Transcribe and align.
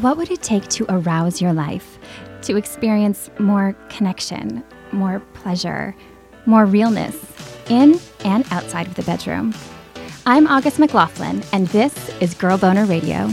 What 0.00 0.18
would 0.18 0.30
it 0.30 0.42
take 0.42 0.68
to 0.68 0.84
arouse 0.90 1.40
your 1.40 1.54
life, 1.54 1.98
to 2.42 2.56
experience 2.56 3.30
more 3.38 3.74
connection, 3.88 4.62
more 4.92 5.20
pleasure, 5.32 5.96
more 6.44 6.66
realness 6.66 7.16
in 7.70 7.98
and 8.26 8.44
outside 8.50 8.86
of 8.88 8.94
the 8.94 9.02
bedroom? 9.04 9.54
I'm 10.26 10.46
August 10.46 10.78
McLaughlin, 10.78 11.42
and 11.54 11.66
this 11.68 12.10
is 12.20 12.34
Girl 12.34 12.58
Boner 12.58 12.84
Radio. 12.84 13.30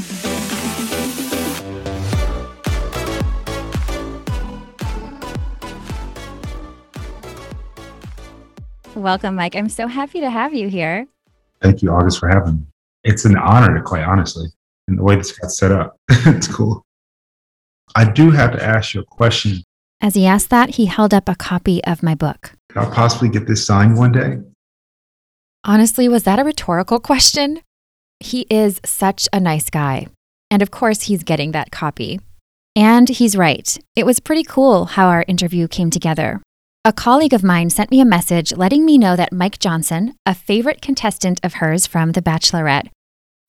Welcome, 8.95 9.35
Mike. 9.35 9.57
I'm 9.57 9.67
so 9.67 9.87
happy 9.87 10.21
to 10.21 10.29
have 10.29 10.53
you 10.53 10.69
here. 10.69 11.07
Thank 11.61 11.81
you, 11.81 11.91
August, 11.91 12.19
for 12.19 12.29
having 12.29 12.55
me. 12.55 12.65
It's 13.03 13.25
an 13.25 13.37
honor, 13.37 13.81
quite 13.81 14.03
honestly, 14.03 14.47
and 14.87 14.97
the 14.97 15.03
way 15.03 15.15
this 15.15 15.31
got 15.37 15.51
set 15.51 15.71
up. 15.71 15.97
it's 16.09 16.47
cool. 16.47 16.83
I 17.95 18.09
do 18.09 18.31
have 18.31 18.51
to 18.53 18.63
ask 18.63 18.93
you 18.93 19.01
a 19.01 19.05
question. 19.05 19.63
As 20.01 20.13
he 20.13 20.25
asked 20.25 20.49
that, 20.49 20.71
he 20.71 20.85
held 20.85 21.13
up 21.13 21.27
a 21.27 21.35
copy 21.35 21.83
of 21.85 22.03
my 22.03 22.15
book. 22.15 22.53
Could 22.69 22.83
I 22.83 22.93
possibly 22.93 23.29
get 23.29 23.47
this 23.47 23.65
signed 23.65 23.97
one 23.97 24.11
day? 24.11 24.37
Honestly, 25.63 26.07
was 26.07 26.23
that 26.23 26.39
a 26.39 26.43
rhetorical 26.43 26.99
question? 26.99 27.61
He 28.19 28.45
is 28.49 28.79
such 28.85 29.27
a 29.33 29.39
nice 29.39 29.69
guy. 29.69 30.07
And 30.49 30.61
of 30.61 30.71
course, 30.71 31.03
he's 31.03 31.23
getting 31.23 31.51
that 31.51 31.71
copy. 31.71 32.19
And 32.75 33.09
he's 33.09 33.35
right. 33.35 33.77
It 33.95 34.05
was 34.05 34.19
pretty 34.19 34.43
cool 34.43 34.85
how 34.85 35.07
our 35.07 35.25
interview 35.27 35.67
came 35.67 35.89
together. 35.89 36.41
A 36.85 36.93
colleague 36.93 37.33
of 37.33 37.43
mine 37.43 37.69
sent 37.69 37.91
me 37.91 37.99
a 37.99 38.05
message 38.05 38.55
letting 38.55 38.85
me 38.85 38.97
know 38.97 39.15
that 39.15 39.33
Mike 39.33 39.59
Johnson, 39.59 40.13
a 40.25 40.33
favorite 40.33 40.81
contestant 40.81 41.39
of 41.43 41.55
hers 41.55 41.85
from 41.85 42.11
The 42.11 42.21
Bachelorette, 42.21 42.89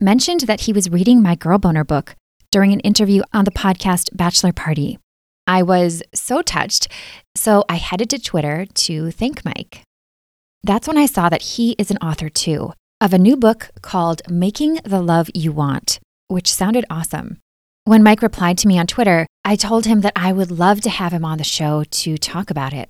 mentioned 0.01 0.43
that 0.43 0.63
he 0.63 0.73
was 0.73 0.91
reading 0.91 1.21
my 1.21 1.35
Girl 1.35 1.59
Boner 1.59 1.83
book 1.85 2.15
during 2.53 2.73
an 2.73 2.81
interview 2.81 3.23
on 3.33 3.45
the 3.45 3.51
podcast 3.51 4.17
Bachelor 4.17 4.53
Party. 4.53 4.99
I 5.47 5.63
was 5.63 6.03
so 6.15 6.41
touched, 6.41 6.89
so 7.35 7.65
I 7.69 7.77
headed 7.77 8.09
to 8.11 8.19
Twitter 8.19 8.67
to 8.67 9.11
thank 9.11 9.45
Mike. 9.45 9.83
That's 10.63 10.87
when 10.87 10.99
I 10.99 11.07
saw 11.07 11.29
that 11.29 11.43
he 11.43 11.73
is 11.79 11.91
an 11.91 11.99
author 11.99 12.29
too, 12.29 12.73
of 13.01 13.13
a 13.13 13.19
new 13.19 13.37
book 13.37 13.71
called 13.83 14.23
Making 14.31 14.79
the 14.85 15.01
Love 15.01 15.31
You 15.35 15.51
Want, 15.51 15.99
which 16.29 16.53
sounded 16.53 16.85
awesome. 16.89 17.39
When 17.85 18.03
Mike 18.03 18.23
replied 18.23 18.59
to 18.59 18.69
me 18.69 18.79
on 18.79 18.87
Twitter, 18.87 19.27
I 19.45 19.57
told 19.57 19.87
him 19.87 20.03
that 20.03 20.13
I 20.15 20.33
would 20.33 20.51
love 20.51 20.81
to 20.83 20.91
have 20.91 21.13
him 21.13 21.25
on 21.25 21.39
the 21.39 21.45
show 21.45 21.85
to 21.85 22.19
talk 22.19 22.51
about 22.51 22.73
it. 22.73 22.89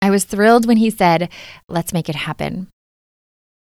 I 0.00 0.10
was 0.10 0.24
thrilled 0.24 0.66
when 0.66 0.76
he 0.76 0.88
said, 0.88 1.28
Let's 1.68 1.92
make 1.92 2.08
it 2.08 2.14
happen. 2.14 2.68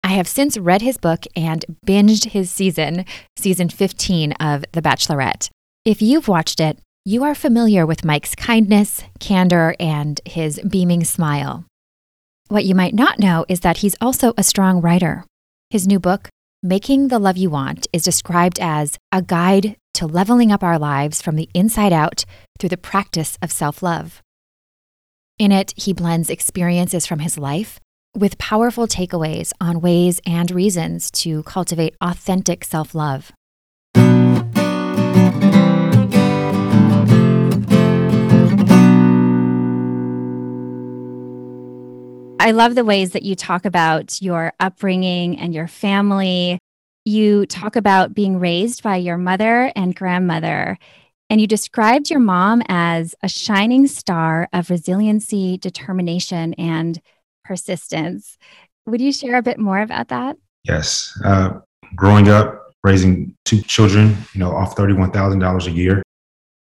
I 0.04 0.10
have 0.10 0.28
since 0.28 0.58
read 0.58 0.82
his 0.82 0.98
book 0.98 1.26
and 1.34 1.64
binged 1.86 2.32
his 2.32 2.52
season, 2.52 3.06
season 3.38 3.70
15 3.70 4.34
of 4.34 4.66
The 4.74 4.82
Bachelorette. 4.82 5.50
If 5.86 6.02
you've 6.02 6.28
watched 6.28 6.60
it, 6.60 6.78
you 7.06 7.24
are 7.24 7.34
familiar 7.34 7.86
with 7.86 8.04
Mike's 8.04 8.36
kindness, 8.36 9.04
candor, 9.20 9.76
and 9.80 10.20
his 10.26 10.60
beaming 10.60 11.06
smile. 11.06 11.66
What 12.50 12.66
you 12.66 12.76
might 12.76 12.94
not 12.94 13.18
know 13.18 13.46
is 13.48 13.62
that 13.62 13.78
he's 13.78 13.96
also 14.02 14.34
a 14.38 14.44
strong 14.44 14.82
writer. 14.82 15.26
His 15.70 15.88
new 15.88 16.00
book, 16.00 16.28
Making 16.62 17.08
the 17.08 17.20
Love 17.20 17.38
You 17.38 17.50
Want, 17.50 17.88
is 17.94 18.04
described 18.04 18.60
as 18.60 18.98
a 19.12 19.22
guide 19.22 19.78
to 19.94 20.06
leveling 20.06 20.52
up 20.52 20.64
our 20.64 20.78
lives 20.78 21.22
from 21.22 21.38
the 21.38 21.50
inside 21.54 21.94
out 21.94 22.26
through 22.60 22.70
the 22.70 22.78
practice 22.78 23.38
of 23.42 23.52
self 23.52 23.82
love. 23.82 24.22
In 25.40 25.52
it, 25.52 25.74
he 25.78 25.94
blends 25.94 26.30
experiences 26.30 27.06
from 27.06 27.20
his 27.20 27.38
life 27.38 27.80
with 28.16 28.38
powerful 28.38 28.88
takeaways 28.88 29.52
on 29.60 29.82
ways 29.82 30.22
and 30.26 30.52
reasons 30.52 31.10
to 31.12 31.44
cultivate 31.44 31.96
authentic 32.02 32.64
self 32.64 32.94
love. 32.94 33.32
I 42.40 42.52
love 42.52 42.76
the 42.76 42.84
ways 42.84 43.12
that 43.12 43.24
you 43.24 43.36
talk 43.36 43.66
about 43.66 44.22
your 44.22 44.54
upbringing 44.60 45.40
and 45.40 45.54
your 45.54 45.68
family. 45.68 46.60
You 47.06 47.46
talk 47.46 47.76
about 47.76 48.14
being 48.14 48.40
raised 48.40 48.84
by 48.84 48.98
your 48.98 49.18
mother 49.18 49.72
and 49.76 49.96
grandmother 49.96 50.78
and 51.34 51.42
you 51.42 51.48
described 51.48 52.12
your 52.12 52.20
mom 52.20 52.62
as 52.68 53.16
a 53.24 53.28
shining 53.28 53.88
star 53.88 54.48
of 54.54 54.70
resiliency, 54.70 55.58
determination, 55.58 56.54
and 56.56 57.02
persistence. 57.44 58.38
Would 58.86 59.02
you 59.02 59.12
share 59.12 59.36
a 59.36 59.42
bit 59.42 59.60
more 59.60 59.80
about 59.80 60.10
that? 60.10 60.38
Yes. 60.64 61.18
Uh, 61.24 61.60
growing 61.96 62.30
up, 62.30 62.72
raising 62.84 63.36
two 63.46 63.62
children, 63.62 64.16
you 64.34 64.40
know, 64.40 64.52
off 64.52 64.76
$31,000 64.76 65.68
a 65.68 65.72
year. 65.72 66.04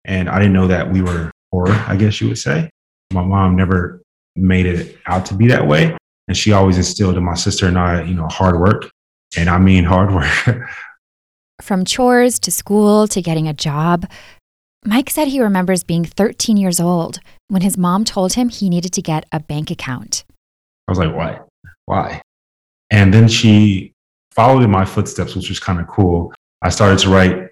And 0.06 0.30
I 0.30 0.38
didn't 0.38 0.54
know 0.54 0.68
that 0.68 0.92
we 0.92 1.02
were 1.02 1.32
poor, 1.52 1.70
I 1.70 1.96
guess 1.96 2.20
you 2.20 2.28
would 2.28 2.38
say. 2.38 2.70
My 3.14 3.24
mom 3.24 3.56
never 3.56 4.02
made 4.36 4.66
it 4.66 4.98
out 5.06 5.26
to 5.28 5.34
be 5.34 5.48
that 5.48 5.68
way. 5.68 5.96
And 6.28 6.38
she 6.38 6.52
always 6.52 6.78
instilled 6.78 7.18
in 7.18 7.24
my 7.24 7.36
sister 7.36 7.68
and 7.68 7.78
I, 7.78 8.04
you 8.04 8.14
know, 8.14 8.28
hard 8.28 8.60
work. 8.60 8.90
And 9.38 9.50
I 9.50 9.58
mean 9.58 9.84
hard 9.84 10.14
work. 10.14 10.68
From 11.62 11.86
chores 11.86 12.40
to 12.40 12.52
school 12.52 13.08
to 13.08 13.22
getting 13.22 13.48
a 13.48 13.54
job, 13.54 14.06
Mike 14.86 15.10
said 15.10 15.28
he 15.30 15.42
remembers 15.42 15.84
being 15.84 16.04
13 16.04 16.58
years 16.58 16.80
old 16.80 17.20
when 17.48 17.62
his 17.62 17.78
mom 17.78 18.04
told 18.04 18.34
him 18.34 18.50
he 18.50 18.70
needed 18.70 18.92
to 18.94 19.02
get 19.02 19.26
a 19.32 19.40
bank 19.40 19.72
account. 19.72 20.26
Was 20.98 21.08
like, 21.08 21.16
why? 21.16 21.40
Why? 21.86 22.22
And 22.92 23.14
then 23.14 23.28
she 23.28 23.94
followed 24.32 24.64
in 24.64 24.70
my 24.70 24.86
footsteps, 24.86 25.36
which 25.36 25.50
was 25.50 25.60
kind 25.60 25.80
of 25.80 25.88
cool. 25.88 26.34
I 26.62 26.70
started 26.70 27.00
to 27.00 27.10
write 27.10 27.50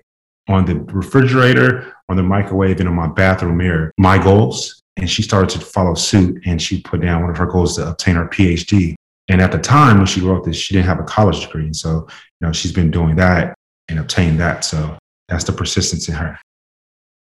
on 0.48 0.66
the 0.66 0.76
refrigerator, 0.94 1.94
on 2.10 2.18
the 2.18 2.24
microwave, 2.24 2.80
and 2.80 2.90
on 2.90 2.96
my 2.96 3.08
bathroom 3.08 3.58
mirror 3.58 3.92
my 3.98 4.18
goals. 4.18 4.82
And 4.98 5.10
she 5.10 5.24
started 5.24 5.50
to 5.60 5.66
follow 5.66 5.96
suit 5.96 6.44
and 6.46 6.62
she 6.62 6.82
put 6.82 7.02
down 7.02 7.22
one 7.22 7.32
of 7.32 7.38
her 7.38 7.46
goals 7.46 7.78
to 7.78 7.90
obtain 7.90 8.16
her 8.16 8.28
PhD. 8.28 8.96
And 9.30 9.42
at 9.42 9.52
the 9.52 9.58
time 9.58 9.98
when 9.98 10.06
she 10.06 10.22
wrote 10.22 10.44
this, 10.44 10.58
she 10.58 10.74
didn't 10.74 10.88
have 10.88 11.00
a 11.00 11.04
college 11.04 11.42
degree. 11.42 11.66
And 11.66 11.76
so, 11.76 12.08
you 12.40 12.48
know, 12.48 12.52
she's 12.52 12.74
been 12.74 12.92
doing 12.92 13.16
that 13.16 13.56
and 13.88 14.00
obtained 14.00 14.40
that. 14.40 14.66
So 14.66 14.98
that's 15.30 15.46
the 15.46 15.54
persistence 15.54 16.10
in 16.10 16.16
her. 16.16 16.38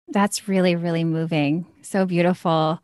That's 0.08 0.48
really, 0.48 0.74
really 0.74 1.04
moving. 1.04 1.66
So 1.82 2.06
beautiful. 2.06 2.82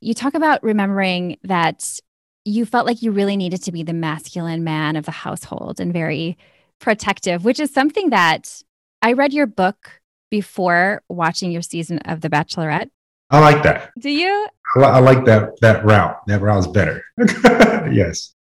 You 0.00 0.12
talk 0.14 0.34
about 0.34 0.62
remembering 0.62 1.38
that 1.44 2.00
you 2.44 2.64
felt 2.64 2.86
like 2.86 3.02
you 3.02 3.10
really 3.10 3.36
needed 3.36 3.62
to 3.64 3.72
be 3.72 3.82
the 3.82 3.92
masculine 3.92 4.64
man 4.64 4.96
of 4.96 5.04
the 5.04 5.10
household 5.10 5.80
and 5.80 5.92
very 5.92 6.38
protective, 6.80 7.44
which 7.44 7.60
is 7.60 7.72
something 7.72 8.10
that 8.10 8.62
I 9.02 9.12
read 9.12 9.32
your 9.32 9.46
book 9.46 10.00
before 10.30 11.02
watching 11.08 11.50
your 11.50 11.62
season 11.62 11.98
of 12.00 12.20
The 12.20 12.30
Bachelorette. 12.30 12.90
I 13.30 13.40
like 13.40 13.62
that. 13.62 13.90
Do 13.98 14.10
you? 14.10 14.48
I, 14.76 14.80
I 14.80 14.98
like 15.00 15.24
that 15.26 15.60
that 15.60 15.84
route. 15.84 16.16
That 16.26 16.40
route 16.40 16.58
is 16.58 16.66
better. 16.66 17.04
yes. 17.92 18.34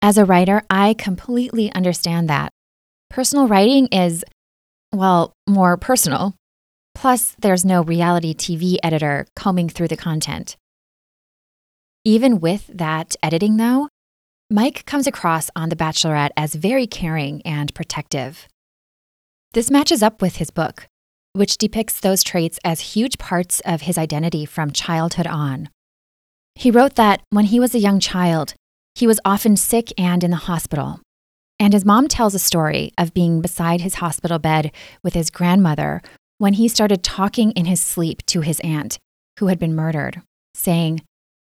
As 0.00 0.18
a 0.18 0.24
writer, 0.24 0.62
I 0.70 0.94
completely 0.94 1.72
understand 1.72 2.30
that. 2.30 2.50
Personal 3.10 3.48
writing 3.48 3.86
is, 3.88 4.24
well, 4.92 5.32
more 5.46 5.76
personal 5.76 6.34
Plus, 6.96 7.36
there's 7.38 7.62
no 7.62 7.82
reality 7.82 8.32
TV 8.32 8.78
editor 8.82 9.26
combing 9.36 9.68
through 9.68 9.88
the 9.88 9.98
content. 9.98 10.56
Even 12.06 12.38
with 12.38 12.70
that 12.72 13.16
editing, 13.20 13.56
though, 13.56 13.88
Mike 14.48 14.86
comes 14.86 15.08
across 15.08 15.50
on 15.56 15.70
The 15.70 15.74
Bachelorette 15.74 16.30
as 16.36 16.54
very 16.54 16.86
caring 16.86 17.42
and 17.42 17.74
protective. 17.74 18.46
This 19.54 19.72
matches 19.72 20.04
up 20.04 20.22
with 20.22 20.36
his 20.36 20.52
book, 20.52 20.86
which 21.32 21.58
depicts 21.58 21.98
those 21.98 22.22
traits 22.22 22.60
as 22.64 22.94
huge 22.94 23.18
parts 23.18 23.58
of 23.64 23.82
his 23.82 23.98
identity 23.98 24.46
from 24.46 24.70
childhood 24.70 25.26
on. 25.26 25.68
He 26.54 26.70
wrote 26.70 26.94
that 26.94 27.22
when 27.30 27.46
he 27.46 27.58
was 27.58 27.74
a 27.74 27.80
young 27.80 27.98
child, 27.98 28.54
he 28.94 29.08
was 29.08 29.18
often 29.24 29.56
sick 29.56 29.92
and 29.98 30.22
in 30.22 30.30
the 30.30 30.36
hospital. 30.36 31.00
And 31.58 31.72
his 31.72 31.84
mom 31.84 32.06
tells 32.06 32.36
a 32.36 32.38
story 32.38 32.92
of 32.96 33.14
being 33.14 33.40
beside 33.40 33.80
his 33.80 33.96
hospital 33.96 34.38
bed 34.38 34.70
with 35.02 35.14
his 35.14 35.28
grandmother 35.28 36.02
when 36.38 36.52
he 36.52 36.68
started 36.68 37.02
talking 37.02 37.50
in 37.50 37.64
his 37.64 37.80
sleep 37.80 38.24
to 38.26 38.42
his 38.42 38.60
aunt, 38.60 38.96
who 39.40 39.48
had 39.48 39.58
been 39.58 39.74
murdered, 39.74 40.22
saying, 40.54 41.00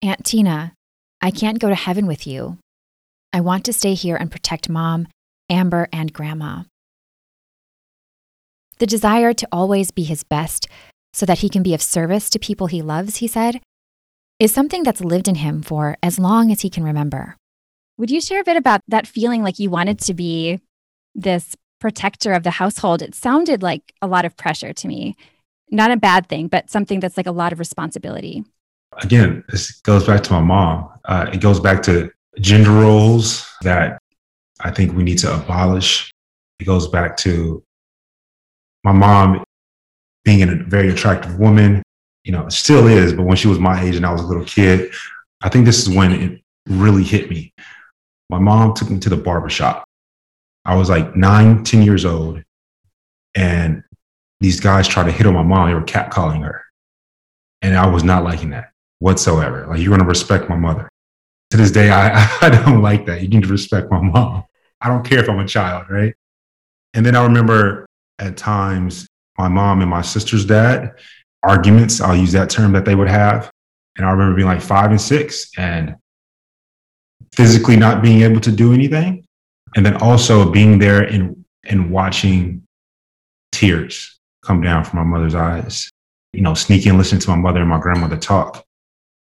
Aunt 0.04 0.26
Tina, 0.26 0.74
I 1.22 1.32
can't 1.32 1.60
go 1.60 1.70
to 1.70 1.76
heaven 1.76 2.08
with 2.08 2.28
you. 2.28 2.58
I 3.32 3.40
want 3.40 3.64
to 3.66 3.74
stay 3.74 3.94
here 3.94 4.18
and 4.18 4.30
protect 4.30 4.68
mom, 4.68 5.08
Amber, 5.50 5.88
and 5.94 6.12
grandma. 6.12 6.64
The 8.80 8.86
desire 8.86 9.34
to 9.34 9.48
always 9.50 9.92
be 9.92 10.04
his 10.04 10.26
best 10.26 10.68
so 11.14 11.26
that 11.26 11.40
he 11.40 11.48
can 11.48 11.64
be 11.64 11.74
of 11.74 11.82
service 11.82 12.30
to 12.32 12.38
people 12.38 12.68
he 12.68 12.82
loves, 12.82 13.18
he 13.18 13.28
said, 13.28 13.62
is 14.40 14.54
something 14.54 14.84
that's 14.84 15.00
lived 15.00 15.30
in 15.30 15.36
him 15.36 15.62
for 15.62 15.96
as 16.04 16.20
long 16.20 16.52
as 16.52 16.60
he 16.62 16.70
can 16.70 16.84
remember. 16.84 17.38
Would 17.98 18.12
you 18.12 18.20
share 18.20 18.42
a 18.42 18.44
bit 18.44 18.58
about 18.58 18.82
that 18.90 19.08
feeling 19.08 19.42
like 19.42 19.58
you 19.58 19.70
wanted 19.70 20.00
to 20.00 20.14
be 20.14 20.60
this 21.16 21.56
protector 21.80 22.34
of 22.34 22.44
the 22.44 22.52
household, 22.52 23.02
it 23.02 23.16
sounded 23.16 23.64
like 23.64 23.94
a 24.02 24.08
lot 24.08 24.26
of 24.26 24.36
pressure 24.36 24.74
to 24.74 24.88
me. 24.90 25.16
Not 25.72 25.92
a 25.92 25.98
bad 25.98 26.28
thing, 26.28 26.48
but 26.50 26.70
something 26.70 27.00
that's 27.00 27.16
like 27.16 27.26
a 27.26 27.32
lot 27.32 27.54
of 27.54 27.60
responsibility. 27.60 28.44
Again, 29.02 29.44
this 29.50 29.80
goes 29.82 30.06
back 30.06 30.24
to 30.24 30.34
my 30.34 30.42
mom. 30.42 30.90
Uh, 31.06 31.30
it 31.34 31.42
goes 31.42 31.60
back 31.60 31.82
to 31.84 32.12
gender 32.40 32.72
roles 32.72 33.48
that 33.62 34.00
I 34.60 34.72
think 34.72 34.94
we 34.96 35.04
need 35.04 35.20
to 35.20 35.34
abolish 35.34 36.12
It 36.60 36.66
goes 36.66 36.88
back 36.88 37.18
to 37.18 37.64
my 38.84 38.92
mom 38.92 39.44
being 40.24 40.42
a 40.44 40.56
very 40.64 40.90
attractive 40.90 41.38
woman, 41.38 41.84
you 42.24 42.32
know, 42.32 42.48
still 42.50 42.88
is, 42.88 43.14
but 43.14 43.24
when 43.24 43.38
she 43.38 43.48
was 43.48 43.60
my 43.60 43.82
age 43.82 43.96
and 43.96 44.06
I 44.06 44.12
was 44.12 44.22
a 44.22 44.26
little 44.26 44.46
kid, 44.46 44.94
I 45.42 45.50
think 45.50 45.66
this 45.66 45.82
is 45.82 45.94
when 45.94 46.12
it 46.12 46.42
really 46.68 47.04
hit 47.04 47.30
me. 47.30 47.54
My 48.30 48.40
mom 48.40 48.74
took 48.74 48.90
me 48.90 49.00
to 49.00 49.10
the 49.10 49.18
barbershop. 49.18 49.84
I 50.66 50.76
was 50.76 50.90
like 50.90 51.16
nine, 51.16 51.64
10 51.64 51.82
years 51.82 52.06
old. 52.06 52.42
And 53.36 53.84
these 54.40 54.60
guys 54.60 54.88
tried 54.88 55.06
to 55.06 55.12
hit 55.12 55.26
on 55.26 55.34
my 55.34 55.44
mom. 55.44 55.68
They 55.68 55.74
were 55.74 55.82
catcalling 55.82 56.44
her. 56.44 56.64
And 57.62 57.76
I 57.76 57.88
was 57.88 58.04
not 58.04 58.24
liking 58.24 58.52
that 58.52 58.73
whatsoever. 59.04 59.68
Like, 59.68 59.80
you're 59.80 59.90
going 59.90 60.00
to 60.00 60.08
respect 60.08 60.50
my 60.50 60.56
mother. 60.56 60.88
To 61.52 61.58
this 61.58 61.72
day, 61.72 61.90
I, 61.90 62.26
I 62.42 62.50
don't 62.50 62.82
like 62.82 63.06
that. 63.08 63.22
You 63.22 63.28
need 63.28 63.44
to 63.44 63.50
respect 63.50 63.92
my 63.92 64.02
mom. 64.02 64.46
I 64.80 64.88
don't 64.88 65.04
care 65.04 65.20
if 65.20 65.30
I'm 65.30 65.40
a 65.40 65.48
child, 65.48 65.88
right? 65.90 66.14
And 66.94 67.06
then 67.06 67.16
I 67.16 67.24
remember 67.24 67.86
at 68.20 68.38
times 68.38 69.06
my 69.38 69.50
mom 69.50 69.82
and 69.82 69.90
my 69.90 70.02
sister's 70.02 70.46
dad 70.46 70.94
arguments, 71.44 72.00
I'll 72.00 72.16
use 72.16 72.32
that 72.32 72.50
term 72.50 72.72
that 72.72 72.86
they 72.86 72.96
would 72.96 73.10
have. 73.10 73.52
And 73.98 74.06
I 74.06 74.12
remember 74.12 74.36
being 74.36 74.48
like 74.48 74.62
five 74.62 74.90
and 74.92 75.02
six 75.02 75.52
and 75.58 75.96
physically 77.34 77.76
not 77.76 78.02
being 78.02 78.22
able 78.22 78.40
to 78.40 78.52
do 78.52 78.74
anything. 78.74 79.26
And 79.76 79.86
then 79.86 79.98
also 79.98 80.50
being 80.50 80.80
there 80.80 81.02
and, 81.02 81.44
and 81.66 81.92
watching 81.92 82.64
tears 83.52 84.18
come 84.44 84.62
down 84.62 84.86
from 84.86 85.00
my 85.00 85.18
mother's 85.18 85.36
eyes, 85.36 85.90
you 86.32 86.42
know, 86.42 86.54
sneaking 86.54 86.98
listening 86.98 87.22
to 87.22 87.30
my 87.32 87.36
mother 87.36 87.60
and 87.60 87.70
my 87.70 87.80
grandmother 87.80 88.18
talk. 88.18 88.64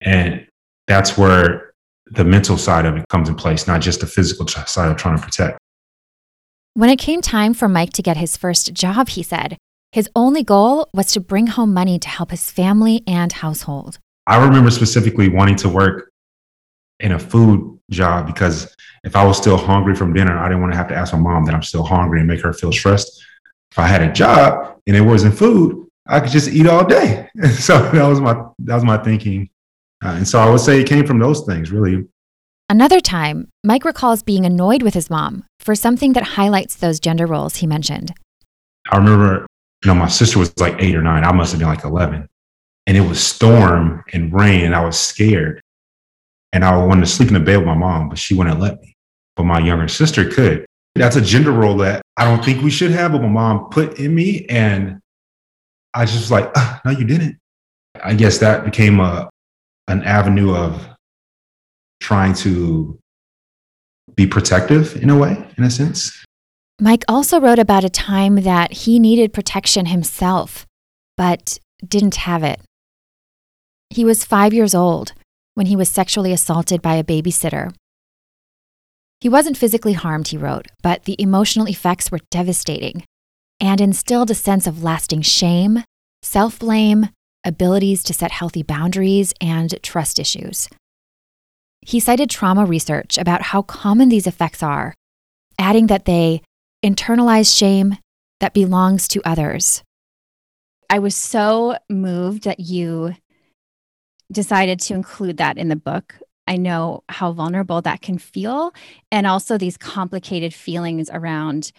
And 0.01 0.48
that's 0.88 1.18
where 1.18 1.74
the 2.12 2.24
mental 2.24 2.57
side 2.57 2.86
of 2.86 2.98
it 2.98 3.07
comes 3.10 3.30
in 3.30 3.36
place, 3.36 3.68
not 3.68 3.81
just 3.81 4.01
the 4.01 4.07
physical 4.07 4.48
side 4.48 4.92
of 4.92 4.98
trying 4.98 5.18
to 5.18 5.24
protect. 5.24 5.60
When 6.74 6.90
it 6.90 7.00
came 7.00 7.22
time 7.22 7.54
for 7.54 7.68
Mike 7.68 7.94
to 7.94 8.01
get 8.01 8.18
his 8.18 8.38
first 8.38 8.74
job, 8.74 9.10
he 9.10 9.24
said, 9.24 9.57
his 9.92 10.10
only 10.16 10.44
goal 10.44 10.88
was 10.94 11.12
to 11.13 11.19
bring 11.19 11.48
home 11.48 11.74
money 11.74 11.98
to 12.00 12.07
help 12.07 12.31
his 12.31 12.51
family 12.51 13.04
and 13.07 13.31
household. 13.31 14.00
I 14.28 14.44
remember 14.44 14.69
specifically 14.69 15.30
wanting 15.30 15.56
to 15.57 15.69
work 15.69 16.12
in 17.00 17.13
a 17.13 17.19
food 17.19 17.80
job 17.90 18.28
because 18.28 18.75
if 19.04 19.16
I 19.16 19.25
was 19.25 19.38
still 19.38 19.57
hungry 19.57 19.95
from 19.95 20.13
dinner, 20.13 20.38
I 20.38 20.48
didn't 20.48 20.62
want 20.62 20.74
to 20.74 20.78
have 20.78 20.88
to 20.90 20.95
ask 20.95 21.13
my 21.13 21.19
mom 21.19 21.45
that 21.45 21.56
I'm 21.56 21.63
still 21.63 21.84
hungry 21.84 22.19
and 22.19 22.28
make 22.28 22.42
her 22.42 22.54
feel 22.54 22.72
stressed. 22.72 23.25
If 23.72 23.80
I 23.80 23.88
had 23.88 24.02
a 24.04 24.12
job 24.12 24.80
and 24.86 24.95
it 24.95 25.02
wasn't 25.02 25.36
food, 25.36 25.88
I 26.07 26.19
could 26.19 26.31
just 26.31 26.50
eat 26.50 26.68
all 26.68 26.86
day. 26.86 27.30
so 27.57 27.81
that 27.92 28.07
was 28.07 28.22
my 28.22 28.34
that 28.60 28.75
was 28.75 28.84
my 28.84 28.98
thinking, 28.98 29.50
uh, 30.04 30.10
and 30.10 30.28
so 30.28 30.40
I 30.40 30.50
would 30.50 30.60
say 30.60 30.81
it 30.81 30.88
came 30.88 31.06
from 31.06 31.19
those 31.19 31.46
things, 31.46 31.72
really. 31.72 32.06
Another 32.69 33.00
time, 33.00 33.50
Mike 33.63 33.84
recalls 33.84 34.22
being 34.22 34.46
annoyed 34.46 34.84
with 34.84 34.94
his 34.94 35.10
mom 35.10 35.46
for 35.60 35.75
something 35.75 36.13
that 36.13 36.24
highlights 36.24 36.75
those 36.75 37.00
gender 37.00 37.25
roles 37.25 37.57
he 37.57 37.68
mentioned. 37.68 38.13
I 38.92 38.98
remember 38.98 39.48
you 39.84 39.88
know, 39.88 39.96
my 39.96 40.07
sister 40.07 40.40
was 40.40 40.57
like 40.60 40.75
eight 40.80 40.96
or 40.96 41.01
nine. 41.01 41.24
I 41.24 41.31
must 41.31 41.51
have 41.51 41.60
been 41.60 41.69
like 41.69 41.84
11. 41.84 42.28
And 42.88 42.98
it 42.98 43.01
was 43.01 43.22
storm 43.22 44.04
and 44.13 44.34
rain, 44.34 44.66
and 44.66 44.75
I 44.75 44.84
was 44.84 45.00
scared. 45.00 45.62
And 46.52 46.66
I 46.66 46.75
wanted 46.84 47.02
to 47.02 47.07
sleep 47.07 47.28
in 47.28 47.36
the 47.36 47.40
bed 47.40 47.57
with 47.57 47.68
my 47.68 47.75
mom, 47.75 48.10
but 48.10 48.18
she 48.18 48.36
wouldn't 48.36 48.60
let 48.60 48.81
me. 48.81 48.95
But 49.36 49.44
my 49.44 49.60
younger 49.60 49.88
sister 49.88 50.30
could. 50.30 50.66
That's 50.95 51.16
a 51.16 51.22
gender 51.22 51.52
role 51.52 51.78
that 51.78 52.02
I 52.18 52.25
don't 52.25 52.44
think 52.44 52.62
we 52.62 52.72
should 52.72 52.92
have, 52.92 53.12
but 53.12 53.22
my 53.22 53.28
mom 53.28 53.69
put 53.69 54.00
in 54.00 54.13
me. 54.13 54.45
And 54.48 55.00
I 55.94 56.06
just 56.06 56.18
was 56.18 56.31
like, 56.31 56.52
no, 56.86 56.92
you 56.92 57.06
didn't. 57.06 57.38
I 58.04 58.16
guess 58.16 58.40
that 58.40 58.66
became 58.66 59.00
a, 59.00 59.29
an 59.89 60.03
avenue 60.03 60.56
of 60.56 60.88
trying 62.00 62.33
to 62.33 62.97
be 64.15 64.25
protective 64.25 64.95
in 65.01 65.09
a 65.09 65.18
way, 65.18 65.45
in 65.57 65.63
a 65.63 65.69
sense. 65.69 66.24
Mike 66.80 67.03
also 67.07 67.39
wrote 67.39 67.59
about 67.59 67.83
a 67.83 67.89
time 67.89 68.36
that 68.36 68.71
he 68.71 69.00
needed 69.00 69.33
protection 69.33 69.88
himself, 69.88 70.65
but 71.18 71.59
didn't 71.86 72.15
have 72.15 72.44
it. 72.44 72.62
He 73.89 74.06
was 74.06 74.24
five 74.24 74.53
years 74.53 74.74
old 74.74 75.13
when 75.56 75.65
he 75.65 75.75
was 75.75 75.89
sexually 75.89 76.31
assaulted 76.31 76.81
by 76.81 76.95
a 76.95 77.03
babysitter. 77.03 77.74
He 79.19 79.27
wasn't 79.27 79.57
physically 79.57 79.94
harmed, 79.94 80.30
he 80.30 80.38
wrote, 80.38 80.68
but 80.81 81.03
the 81.03 81.21
emotional 81.21 81.68
effects 81.68 82.09
were 82.12 82.19
devastating 82.31 83.03
and 83.59 83.81
instilled 83.81 84.31
a 84.31 84.35
sense 84.35 84.65
of 84.65 84.83
lasting 84.83 85.21
shame, 85.21 85.83
self 86.21 86.59
blame, 86.59 87.09
abilities 87.45 88.03
to 88.03 88.13
set 88.13 88.31
healthy 88.31 88.63
boundaries, 88.63 89.33
and 89.41 89.81
trust 89.81 90.19
issues. 90.19 90.69
He 91.81 92.00
cited 92.00 92.30
trauma 92.30 92.65
research 92.65 93.18
about 93.18 93.41
how 93.41 93.62
common 93.62 94.09
these 94.09 94.27
effects 94.27 94.62
are, 94.62 94.94
adding 95.57 95.88
that 95.88 96.06
they 96.06 96.41
internalize 96.83 97.56
shame 97.56 97.97
that 98.39 98.53
belongs 98.53 99.07
to 99.09 99.21
others. 99.25 99.83
I 100.89 101.00
was 101.00 101.15
so 101.15 101.77
moved 101.89 102.44
that 102.44 102.59
you 102.59 103.15
decided 104.31 104.80
to 104.81 104.94
include 104.94 105.38
that 105.38 105.57
in 105.57 105.69
the 105.69 105.75
book. 105.75 106.15
I 106.47 106.57
know 106.57 107.03
how 107.09 107.31
vulnerable 107.31 107.81
that 107.81 108.01
can 108.01 108.18
feel, 108.18 108.74
and 109.12 109.27
also 109.27 109.57
these 109.57 109.77
complicated 109.77 110.53
feelings 110.53 111.09
around 111.12 111.71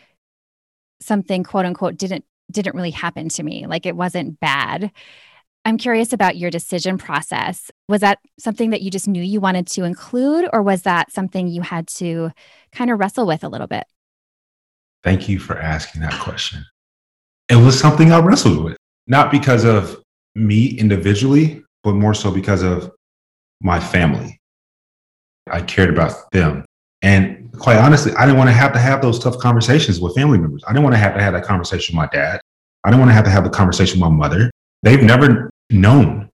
something 1.02 1.42
quote 1.42 1.66
unquote 1.66 1.96
didn't 1.96 2.24
didn't 2.50 2.74
really 2.74 2.90
happen 2.90 3.28
to 3.28 3.42
me 3.42 3.66
like 3.66 3.86
it 3.86 3.96
wasn't 3.96 4.38
bad 4.40 4.90
i'm 5.64 5.78
curious 5.78 6.12
about 6.12 6.36
your 6.36 6.50
decision 6.50 6.98
process 6.98 7.70
was 7.88 8.00
that 8.00 8.18
something 8.38 8.70
that 8.70 8.82
you 8.82 8.90
just 8.90 9.08
knew 9.08 9.22
you 9.22 9.40
wanted 9.40 9.66
to 9.66 9.84
include 9.84 10.48
or 10.52 10.62
was 10.62 10.82
that 10.82 11.12
something 11.12 11.48
you 11.48 11.62
had 11.62 11.86
to 11.86 12.30
kind 12.72 12.90
of 12.90 12.98
wrestle 12.98 13.26
with 13.26 13.44
a 13.44 13.48
little 13.48 13.66
bit 13.66 13.84
Thank 15.02 15.28
you 15.28 15.38
for 15.38 15.58
asking 15.58 16.02
that 16.02 16.18
question. 16.20 16.64
It 17.48 17.56
was 17.56 17.78
something 17.78 18.12
I 18.12 18.20
wrestled 18.20 18.62
with, 18.62 18.76
not 19.06 19.30
because 19.30 19.64
of 19.64 20.00
me 20.34 20.68
individually, 20.78 21.62
but 21.82 21.94
more 21.94 22.14
so 22.14 22.30
because 22.30 22.62
of 22.62 22.92
my 23.60 23.80
family. 23.80 24.38
I 25.50 25.62
cared 25.62 25.90
about 25.90 26.30
them. 26.32 26.64
And 27.02 27.50
quite 27.58 27.78
honestly, 27.78 28.12
I 28.12 28.26
didn't 28.26 28.38
want 28.38 28.50
to 28.50 28.54
have 28.54 28.72
to 28.74 28.78
have 28.78 29.00
those 29.00 29.18
tough 29.18 29.38
conversations 29.38 30.00
with 30.00 30.14
family 30.14 30.38
members. 30.38 30.62
I 30.66 30.72
didn't 30.72 30.84
want 30.84 30.94
to 30.94 30.98
have 30.98 31.14
to 31.14 31.22
have 31.22 31.32
that 31.32 31.44
conversation 31.44 31.96
with 31.96 32.04
my 32.04 32.08
dad. 32.12 32.40
I 32.84 32.90
didn't 32.90 33.00
want 33.00 33.10
to 33.10 33.14
have 33.14 33.24
to 33.24 33.30
have 33.30 33.44
the 33.44 33.50
conversation 33.50 34.00
with 34.00 34.10
my 34.10 34.16
mother. 34.16 34.50
They've 34.82 35.02
never 35.02 35.50
known 35.70 36.30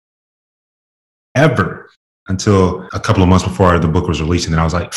ever 1.35 1.89
until 2.27 2.87
a 2.93 2.99
couple 2.99 3.21
of 3.21 3.29
months 3.29 3.45
before 3.45 3.77
the 3.79 3.87
book 3.87 4.07
was 4.07 4.21
released. 4.21 4.45
And 4.45 4.53
then 4.53 4.59
I 4.59 4.63
was 4.63 4.73
like, 4.73 4.93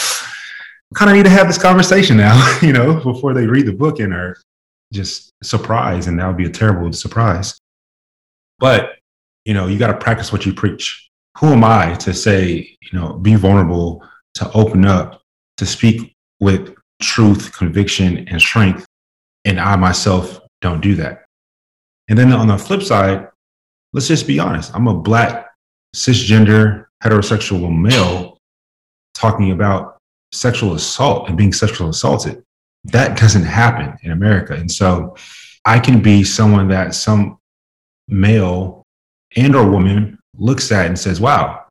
kind 0.95 1.11
of 1.11 1.17
need 1.17 1.25
to 1.25 1.31
have 1.31 1.47
this 1.47 1.59
conversation 1.59 2.17
now, 2.17 2.59
you 2.63 2.73
know, 2.73 3.01
before 3.01 3.35
they 3.35 3.47
read 3.47 3.67
the 3.67 3.73
book 3.73 4.01
and 4.01 4.15
are 4.15 4.37
just 4.93 5.33
surprised. 5.43 6.09
And 6.09 6.19
that 6.19 6.27
would 6.27 6.37
be 6.37 6.47
a 6.47 6.51
terrible 6.51 6.93
surprise. 6.93 7.59
But, 8.59 8.99
you 9.45 9.55
know, 9.55 9.67
you 9.67 9.79
got 9.79 9.89
to 9.89 9.99
practice 9.99 10.33
what 10.33 10.47
you 10.47 10.53
preach. 10.53 11.09
Who 11.39 11.49
am 11.49 11.63
I 11.63 11.95
to 11.97 12.13
say, 12.13 12.77
you 12.81 12.99
know, 12.99 13.15
be 13.15 13.35
vulnerable, 13.35 14.03
to 14.35 14.51
open 14.53 14.85
up, 14.85 15.23
to 15.59 15.67
speak 15.67 16.15
with 16.41 16.75
truth, 17.01 17.57
conviction, 17.57 18.27
and 18.29 18.41
strength? 18.41 18.87
And 19.45 19.61
I 19.61 19.77
myself 19.77 20.41
don't 20.61 20.81
do 20.81 20.97
that. 20.97 21.25
And 22.09 22.19
then 22.19 22.33
on 22.33 22.49
the 22.49 22.59
flip 22.59 22.83
side, 22.83 23.29
let's 23.93 24.09
just 24.09 24.27
be 24.27 24.39
honest. 24.39 24.75
I'm 24.75 24.87
a 24.87 24.95
black, 24.95 25.51
cisgender, 25.95 26.87
heterosexual 27.03 27.77
male 27.77 28.39
talking 29.15 29.51
about 29.51 29.99
sexual 30.33 30.75
assault 30.75 31.29
and 31.29 31.37
being 31.37 31.53
sexually 31.53 31.91
assaulted. 31.91 32.43
That 32.85 33.19
doesn't 33.19 33.45
happen 33.45 33.97
in 34.03 34.11
America. 34.11 34.55
And 34.55 34.71
so 34.71 35.17
I 35.65 35.79
can 35.79 36.01
be 36.01 36.25
someone 36.25 36.69
that 36.69 36.95
some 36.95 37.39
male 38.09 38.85
and 39.37 39.55
or 39.55 39.69
woman 39.69 40.19
looks 40.37 40.71
at 40.73 40.87
and 40.87 40.99
says, 40.99 41.21
wow, 41.21 41.67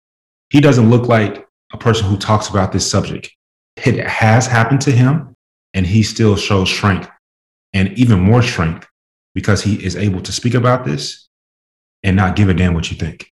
he 0.49 0.61
doesn't 0.61 0.89
look 0.89 1.07
like 1.07 1.47
a 1.73 1.77
person 1.77 2.07
who 2.07 2.17
talks 2.17 2.49
about 2.49 2.71
this 2.71 2.89
subject. 2.89 3.31
It 3.77 4.05
has 4.07 4.47
happened 4.47 4.81
to 4.81 4.91
him 4.91 5.35
and 5.73 5.85
he 5.85 6.03
still 6.03 6.35
shows 6.35 6.69
strength 6.69 7.09
and 7.73 7.97
even 7.97 8.19
more 8.19 8.41
strength 8.41 8.87
because 9.35 9.61
he 9.61 9.83
is 9.83 9.95
able 9.95 10.21
to 10.21 10.31
speak 10.31 10.53
about 10.53 10.85
this 10.85 11.26
and 12.03 12.15
not 12.15 12.35
give 12.35 12.49
a 12.49 12.53
damn 12.53 12.73
what 12.73 12.91
you 12.91 12.97
think. 12.97 13.31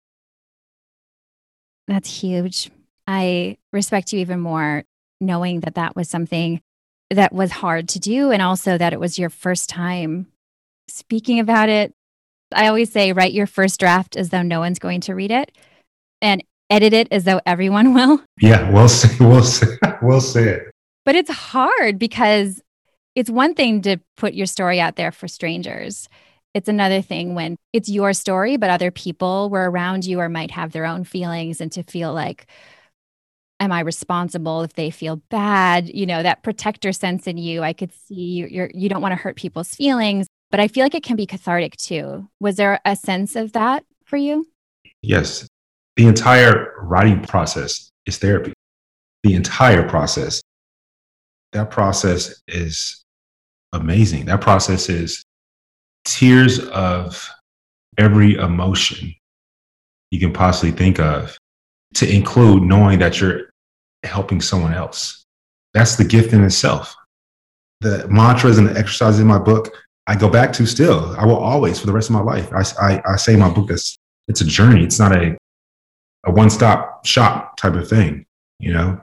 That's 1.88 2.20
huge. 2.22 2.70
I 3.08 3.58
respect 3.72 4.12
you 4.12 4.20
even 4.20 4.40
more 4.40 4.84
knowing 5.22 5.62
that 5.62 5.76
that 5.76 5.96
was 5.96 6.10
something 6.10 6.62
that 7.10 7.34
was 7.34 7.52
hard 7.52 7.88
to 7.90 8.00
do 8.00 8.32
and 8.32 8.42
also 8.42 8.78
that 8.78 8.94
it 8.94 9.00
was 9.00 9.18
your 9.18 9.30
first 9.30 9.70
time 9.70 10.28
speaking 10.90 11.40
about 11.40 11.70
it. 11.70 11.94
I 12.54 12.68
always 12.68 12.92
say 12.92 13.14
write 13.14 13.34
your 13.34 13.48
first 13.48 13.80
draft 13.80 14.16
as 14.16 14.30
though 14.30 14.42
no 14.42 14.60
one's 14.60 14.80
going 14.80 15.02
to 15.02 15.16
read 15.16 15.32
it 15.32 15.52
and 16.22 16.44
edit 16.70 16.94
it 16.94 17.08
as 17.12 17.24
though 17.24 17.42
everyone 17.46 17.94
will. 17.94 18.22
Yeah, 18.42 18.70
we'll 18.72 18.90
say, 18.90 19.16
we'll 19.20 19.44
say, 19.44 19.68
we'll 20.02 20.22
say 20.22 20.50
it. 20.50 20.64
But 21.06 21.16
it's 21.16 21.32
hard 21.32 21.98
because 21.98 22.62
it's 23.16 23.30
one 23.30 23.56
thing 23.56 23.82
to 23.84 23.98
put 24.18 24.34
your 24.34 24.46
story 24.46 24.80
out 24.80 24.96
there 24.98 25.12
for 25.12 25.28
strangers. 25.28 26.10
It's 26.54 26.70
another 26.70 27.02
thing 27.02 27.36
when 27.36 27.58
it's 27.74 27.90
your 27.90 28.14
story, 28.14 28.58
but 28.58 28.70
other 28.70 28.90
people 28.90 29.50
were 29.50 29.70
around 29.70 30.06
you 30.06 30.20
or 30.20 30.30
might 30.30 30.52
have 30.52 30.72
their 30.72 30.86
own 30.86 31.04
feelings 31.04 31.62
and 31.62 31.72
to 31.74 31.84
feel 31.84 32.14
like, 32.14 32.48
am 33.60 33.72
I 33.72 33.82
responsible 33.82 34.64
if 34.64 34.74
they 34.74 34.90
feel 34.90 35.18
bad? 35.30 35.90
You 35.90 36.06
know, 36.06 36.24
that 36.24 36.44
protector 36.44 36.92
sense 36.94 37.28
in 37.28 37.38
you. 37.38 37.64
I 37.64 37.74
could 37.74 37.92
see 37.94 38.16
you, 38.16 38.48
you're, 38.48 38.72
you 38.74 38.90
don't 38.90 39.02
want 39.02 39.12
to 39.12 39.18
hurt 39.18 39.36
people's 39.36 39.76
feelings, 39.76 40.28
but 40.50 40.60
I 40.60 40.68
feel 40.68 40.84
like 40.84 40.96
it 40.96 41.04
can 41.04 41.16
be 41.16 41.26
cathartic 41.26 41.76
too. 41.78 42.28
Was 42.40 42.56
there 42.56 42.80
a 42.86 42.96
sense 42.96 43.36
of 43.36 43.54
that 43.54 43.84
for 44.06 44.18
you? 44.18 44.48
Yes. 45.02 45.48
The 45.96 46.08
entire 46.08 46.74
writing 46.82 47.22
process 47.22 47.92
is 48.06 48.18
therapy. 48.18 48.54
The 49.24 49.34
entire 49.34 49.88
process. 49.88 50.42
That 51.54 51.72
process 51.72 52.42
is 52.48 53.04
amazing. 53.74 54.26
That 54.26 54.42
process 54.42 54.90
is 54.90 55.24
tears 56.08 56.60
of 56.70 57.30
every 57.98 58.36
emotion 58.36 59.14
you 60.12 60.20
can 60.20 60.32
possibly 60.32 60.72
think 60.72 61.00
of 61.00 61.38
to 61.96 62.10
include 62.10 62.64
knowing 62.64 63.00
that 63.00 63.20
you're 63.20 63.50
helping 64.04 64.40
someone 64.42 64.74
else. 64.74 65.26
That's 65.74 65.96
the 65.96 66.06
gift 66.06 66.34
in 66.34 66.44
itself. 66.44 66.96
The 67.82 68.08
mantras 68.08 68.58
and 68.58 68.68
the 68.68 68.78
exercises 68.78 69.20
in 69.20 69.28
my 69.28 69.38
book, 69.38 69.76
I 70.08 70.16
go 70.16 70.30
back 70.30 70.54
to 70.54 70.66
still. 70.66 71.16
I 71.18 71.26
will 71.26 71.36
always, 71.36 71.80
for 71.80 71.86
the 71.86 71.94
rest 71.94 72.10
of 72.10 72.14
my 72.14 72.22
life. 72.22 72.52
I, 72.54 72.64
I, 72.82 73.02
I 73.14 73.16
say 73.18 73.36
my 73.36 73.50
book 73.50 73.70
is 73.70 73.98
it's 74.28 74.42
a 74.42 74.46
journey. 74.46 74.84
It's 74.84 75.00
not 75.00 75.12
a, 75.12 75.38
a 76.26 76.32
one 76.32 76.50
stop 76.50 77.06
shop 77.06 77.58
type 77.58 77.74
of 77.74 77.88
thing. 77.88 78.26
You 78.60 78.74
know, 78.74 79.02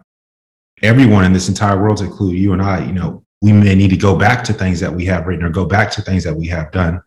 everyone 0.82 1.24
in 1.24 1.32
this 1.32 1.48
entire 1.48 1.80
world, 1.80 1.98
to 1.98 2.04
include 2.04 2.36
you 2.36 2.52
and 2.52 2.62
I, 2.62 2.84
you 2.84 2.92
know, 2.92 3.23
we 3.44 3.52
may 3.52 3.74
need 3.74 3.90
to 3.90 3.96
go 3.96 4.16
back 4.16 4.42
to 4.44 4.52
things 4.52 4.80
that 4.80 4.92
we 4.92 5.04
have 5.04 5.26
written 5.26 5.44
or 5.44 5.50
go 5.50 5.66
back 5.66 5.90
to 5.92 6.02
things 6.02 6.24
that 6.24 6.34
we 6.34 6.46
have 6.48 6.72
done. 6.72 7.02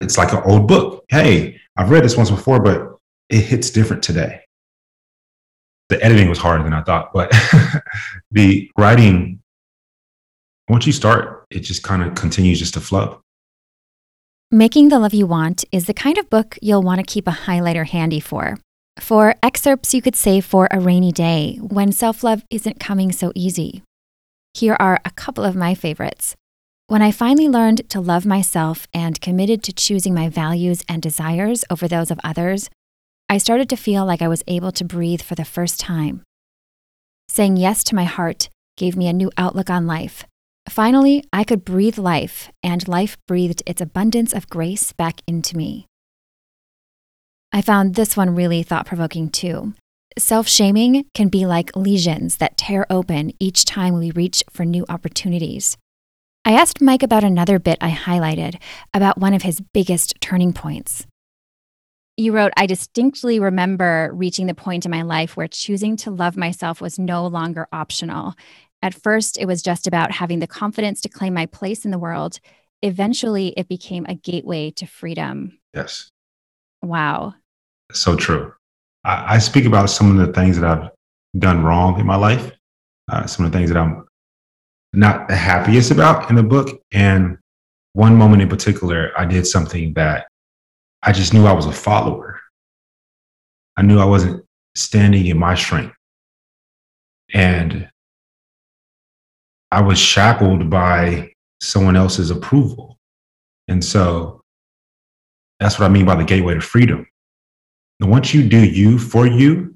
It's 0.00 0.16
like 0.16 0.32
an 0.32 0.42
old 0.44 0.68
book. 0.68 1.04
Hey, 1.08 1.60
I've 1.76 1.90
read 1.90 2.04
this 2.04 2.16
once 2.16 2.30
before, 2.30 2.60
but 2.60 2.96
it 3.28 3.42
hits 3.42 3.70
different 3.70 4.02
today 4.02 4.42
the 5.90 6.02
editing 6.02 6.28
was 6.28 6.38
harder 6.38 6.64
than 6.64 6.72
I 6.72 6.82
thought, 6.82 7.12
but 7.12 7.30
the 8.30 8.70
writing, 8.78 9.40
once 10.68 10.86
you 10.86 10.92
start, 10.92 11.44
it 11.50 11.60
just 11.60 11.82
kind 11.82 12.02
of 12.02 12.14
continues 12.14 12.60
just 12.60 12.74
to 12.74 12.80
flow. 12.80 13.20
Making 14.52 14.88
the 14.88 14.98
Love 14.98 15.14
You 15.14 15.26
Want 15.26 15.64
is 15.70 15.86
the 15.86 15.94
kind 15.94 16.16
of 16.16 16.30
book 16.30 16.56
you'll 16.62 16.82
want 16.82 17.00
to 17.00 17.12
keep 17.12 17.28
a 17.28 17.32
highlighter 17.32 17.86
handy 17.86 18.20
for. 18.20 18.58
For 18.98 19.34
excerpts 19.42 19.92
you 19.92 20.00
could 20.00 20.16
save 20.16 20.44
for 20.44 20.68
a 20.70 20.80
rainy 20.80 21.12
day 21.12 21.58
when 21.60 21.92
self 21.92 22.24
love 22.24 22.44
isn't 22.50 22.80
coming 22.80 23.12
so 23.12 23.32
easy. 23.34 23.82
Here 24.54 24.76
are 24.80 25.00
a 25.04 25.10
couple 25.10 25.44
of 25.44 25.54
my 25.54 25.74
favorites. 25.74 26.36
When 26.88 27.02
I 27.02 27.12
finally 27.12 27.48
learned 27.48 27.88
to 27.90 28.00
love 28.00 28.26
myself 28.26 28.88
and 28.92 29.20
committed 29.20 29.62
to 29.62 29.72
choosing 29.72 30.12
my 30.12 30.28
values 30.28 30.82
and 30.88 31.00
desires 31.00 31.64
over 31.70 31.86
those 31.86 32.10
of 32.10 32.18
others, 32.24 32.68
I 33.28 33.38
started 33.38 33.68
to 33.68 33.76
feel 33.76 34.04
like 34.04 34.20
I 34.20 34.28
was 34.28 34.42
able 34.48 34.72
to 34.72 34.84
breathe 34.84 35.22
for 35.22 35.36
the 35.36 35.44
first 35.44 35.78
time. 35.78 36.24
Saying 37.28 37.58
yes 37.58 37.84
to 37.84 37.94
my 37.94 38.02
heart 38.04 38.50
gave 38.76 38.96
me 38.96 39.06
a 39.06 39.12
new 39.12 39.30
outlook 39.38 39.70
on 39.70 39.86
life. 39.86 40.24
Finally, 40.68 41.22
I 41.32 41.44
could 41.44 41.64
breathe 41.64 41.96
life, 41.96 42.50
and 42.62 42.86
life 42.88 43.16
breathed 43.28 43.62
its 43.66 43.80
abundance 43.80 44.32
of 44.32 44.50
grace 44.50 44.92
back 44.92 45.20
into 45.28 45.56
me. 45.56 45.86
I 47.52 47.62
found 47.62 47.94
this 47.94 48.16
one 48.16 48.34
really 48.34 48.64
thought 48.64 48.86
provoking 48.86 49.28
too. 49.28 49.74
Self 50.18 50.48
shaming 50.48 51.04
can 51.14 51.28
be 51.28 51.46
like 51.46 51.74
lesions 51.76 52.36
that 52.36 52.56
tear 52.56 52.86
open 52.90 53.32
each 53.38 53.64
time 53.64 53.94
we 53.94 54.10
reach 54.10 54.42
for 54.50 54.64
new 54.64 54.84
opportunities. 54.88 55.76
I 56.44 56.52
asked 56.52 56.80
Mike 56.80 57.02
about 57.02 57.24
another 57.24 57.58
bit 57.58 57.78
I 57.80 57.90
highlighted 57.90 58.60
about 58.92 59.18
one 59.18 59.34
of 59.34 59.42
his 59.42 59.60
biggest 59.72 60.14
turning 60.20 60.52
points 60.52 61.06
you 62.20 62.32
wrote, 62.32 62.52
I 62.56 62.66
distinctly 62.66 63.40
remember 63.40 64.10
reaching 64.12 64.46
the 64.46 64.54
point 64.54 64.84
in 64.84 64.90
my 64.90 65.02
life 65.02 65.36
where 65.36 65.48
choosing 65.48 65.96
to 65.98 66.10
love 66.10 66.36
myself 66.36 66.80
was 66.80 66.98
no 66.98 67.26
longer 67.26 67.66
optional. 67.72 68.34
At 68.82 68.94
first, 68.94 69.38
it 69.38 69.46
was 69.46 69.62
just 69.62 69.86
about 69.86 70.12
having 70.12 70.38
the 70.38 70.46
confidence 70.46 71.00
to 71.02 71.08
claim 71.08 71.34
my 71.34 71.46
place 71.46 71.84
in 71.84 71.90
the 71.90 71.98
world. 71.98 72.38
Eventually, 72.82 73.54
it 73.56 73.68
became 73.68 74.06
a 74.06 74.14
gateway 74.14 74.70
to 74.72 74.86
freedom. 74.86 75.58
Yes. 75.74 76.10
Wow. 76.82 77.34
So 77.92 78.16
true. 78.16 78.52
I, 79.04 79.34
I 79.34 79.38
speak 79.38 79.64
about 79.64 79.90
some 79.90 80.10
of 80.10 80.26
the 80.26 80.32
things 80.32 80.58
that 80.58 80.68
I've 80.68 80.90
done 81.38 81.62
wrong 81.62 81.98
in 82.00 82.06
my 82.06 82.16
life, 82.16 82.52
uh, 83.10 83.26
some 83.26 83.44
of 83.44 83.52
the 83.52 83.58
things 83.58 83.70
that 83.70 83.78
I'm 83.78 84.06
not 84.92 85.28
the 85.28 85.36
happiest 85.36 85.90
about 85.90 86.28
in 86.30 86.36
the 86.36 86.42
book. 86.42 86.80
And 86.92 87.38
one 87.92 88.16
moment 88.16 88.42
in 88.42 88.48
particular, 88.48 89.12
I 89.16 89.24
did 89.24 89.46
something 89.46 89.94
that 89.94 90.26
I 91.02 91.12
just 91.12 91.32
knew 91.32 91.46
I 91.46 91.52
was 91.52 91.66
a 91.66 91.72
follower. 91.72 92.40
I 93.76 93.82
knew 93.82 93.98
I 93.98 94.04
wasn't 94.04 94.44
standing 94.74 95.26
in 95.26 95.38
my 95.38 95.54
strength. 95.54 95.94
And 97.32 97.88
I 99.70 99.80
was 99.82 99.98
shackled 99.98 100.68
by 100.68 101.32
someone 101.60 101.96
else's 101.96 102.30
approval. 102.30 102.98
And 103.68 103.84
so 103.84 104.40
that's 105.60 105.78
what 105.78 105.86
I 105.86 105.88
mean 105.88 106.04
by 106.04 106.16
the 106.16 106.24
gateway 106.24 106.54
to 106.54 106.60
freedom. 106.60 107.06
And 108.00 108.10
once 108.10 108.32
you 108.34 108.48
do 108.48 108.64
you 108.64 108.98
for 108.98 109.26
you, 109.26 109.74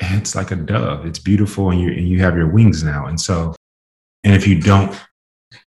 it's 0.00 0.34
like 0.34 0.50
a 0.50 0.56
dove. 0.56 1.06
It's 1.06 1.18
beautiful 1.18 1.70
and 1.70 1.80
you 1.80 1.90
and 1.90 2.08
you 2.08 2.20
have 2.20 2.36
your 2.36 2.48
wings 2.48 2.82
now. 2.82 3.06
And 3.06 3.20
so, 3.20 3.54
and 4.24 4.34
if 4.34 4.46
you 4.46 4.60
don't 4.60 4.98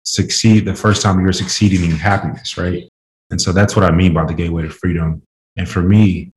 succeed 0.03 0.65
the 0.65 0.75
first 0.75 1.01
time 1.01 1.19
you're 1.19 1.33
succeeding 1.33 1.89
in 1.89 1.97
happiness, 1.97 2.57
right? 2.57 2.87
And 3.29 3.41
so 3.41 3.51
that's 3.51 3.75
what 3.75 3.85
I 3.85 3.91
mean 3.91 4.13
by 4.13 4.25
the 4.25 4.33
gateway 4.33 4.63
to 4.63 4.69
freedom. 4.69 5.21
And 5.57 5.67
for 5.67 5.81
me, 5.81 6.31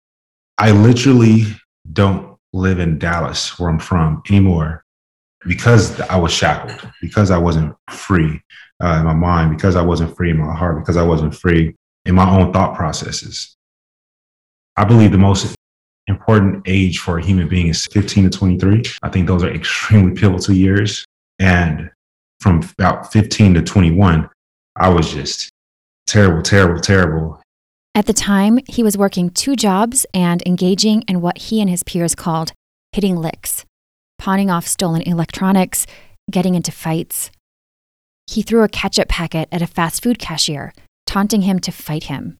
I 0.58 0.72
literally 0.72 1.44
don't 1.92 2.36
live 2.52 2.80
in 2.80 2.98
Dallas, 2.98 3.58
where 3.58 3.70
I'm 3.70 3.78
from, 3.78 4.22
anymore 4.28 4.84
because 5.46 6.00
I 6.02 6.16
was 6.16 6.32
shackled, 6.32 6.92
because 7.00 7.30
I 7.30 7.38
wasn't 7.38 7.74
free 7.88 8.40
uh, 8.82 8.96
in 9.00 9.04
my 9.04 9.14
mind, 9.14 9.56
because 9.56 9.76
I 9.76 9.82
wasn't 9.82 10.14
free 10.16 10.30
in 10.30 10.38
my 10.38 10.54
heart, 10.54 10.78
because 10.78 10.96
I 10.96 11.02
wasn't 11.02 11.34
free 11.34 11.74
in 12.04 12.14
my 12.14 12.28
own 12.28 12.52
thought 12.52 12.76
processes. 12.76 13.56
I 14.76 14.84
believe 14.84 15.12
the 15.12 15.18
most 15.18 15.54
important 16.06 16.62
age 16.66 16.98
for 16.98 17.18
a 17.18 17.24
human 17.24 17.48
being 17.48 17.68
is 17.68 17.86
15 17.86 18.30
to 18.30 18.38
23. 18.38 18.82
I 19.02 19.08
think 19.08 19.26
those 19.26 19.42
are 19.42 19.50
extremely 19.50 20.14
pivotal 20.14 20.54
years. 20.54 21.04
And 21.38 21.90
from 22.40 22.62
about 22.78 23.12
15 23.12 23.54
to 23.54 23.62
21, 23.62 24.28
I 24.76 24.88
was 24.88 25.12
just 25.12 25.50
terrible, 26.06 26.42
terrible, 26.42 26.80
terrible. 26.80 27.40
At 27.94 28.06
the 28.06 28.12
time, 28.12 28.60
he 28.68 28.82
was 28.82 28.96
working 28.96 29.30
two 29.30 29.56
jobs 29.56 30.06
and 30.14 30.42
engaging 30.46 31.02
in 31.08 31.20
what 31.20 31.38
he 31.38 31.60
and 31.60 31.68
his 31.68 31.82
peers 31.82 32.14
called 32.14 32.52
hitting 32.92 33.16
licks, 33.16 33.64
pawning 34.18 34.50
off 34.50 34.66
stolen 34.66 35.02
electronics, 35.02 35.86
getting 36.30 36.54
into 36.54 36.72
fights. 36.72 37.30
He 38.26 38.42
threw 38.42 38.62
a 38.62 38.68
ketchup 38.68 39.08
packet 39.08 39.48
at 39.50 39.62
a 39.62 39.66
fast 39.66 40.02
food 40.02 40.18
cashier, 40.18 40.72
taunting 41.06 41.42
him 41.42 41.58
to 41.60 41.72
fight 41.72 42.04
him. 42.04 42.38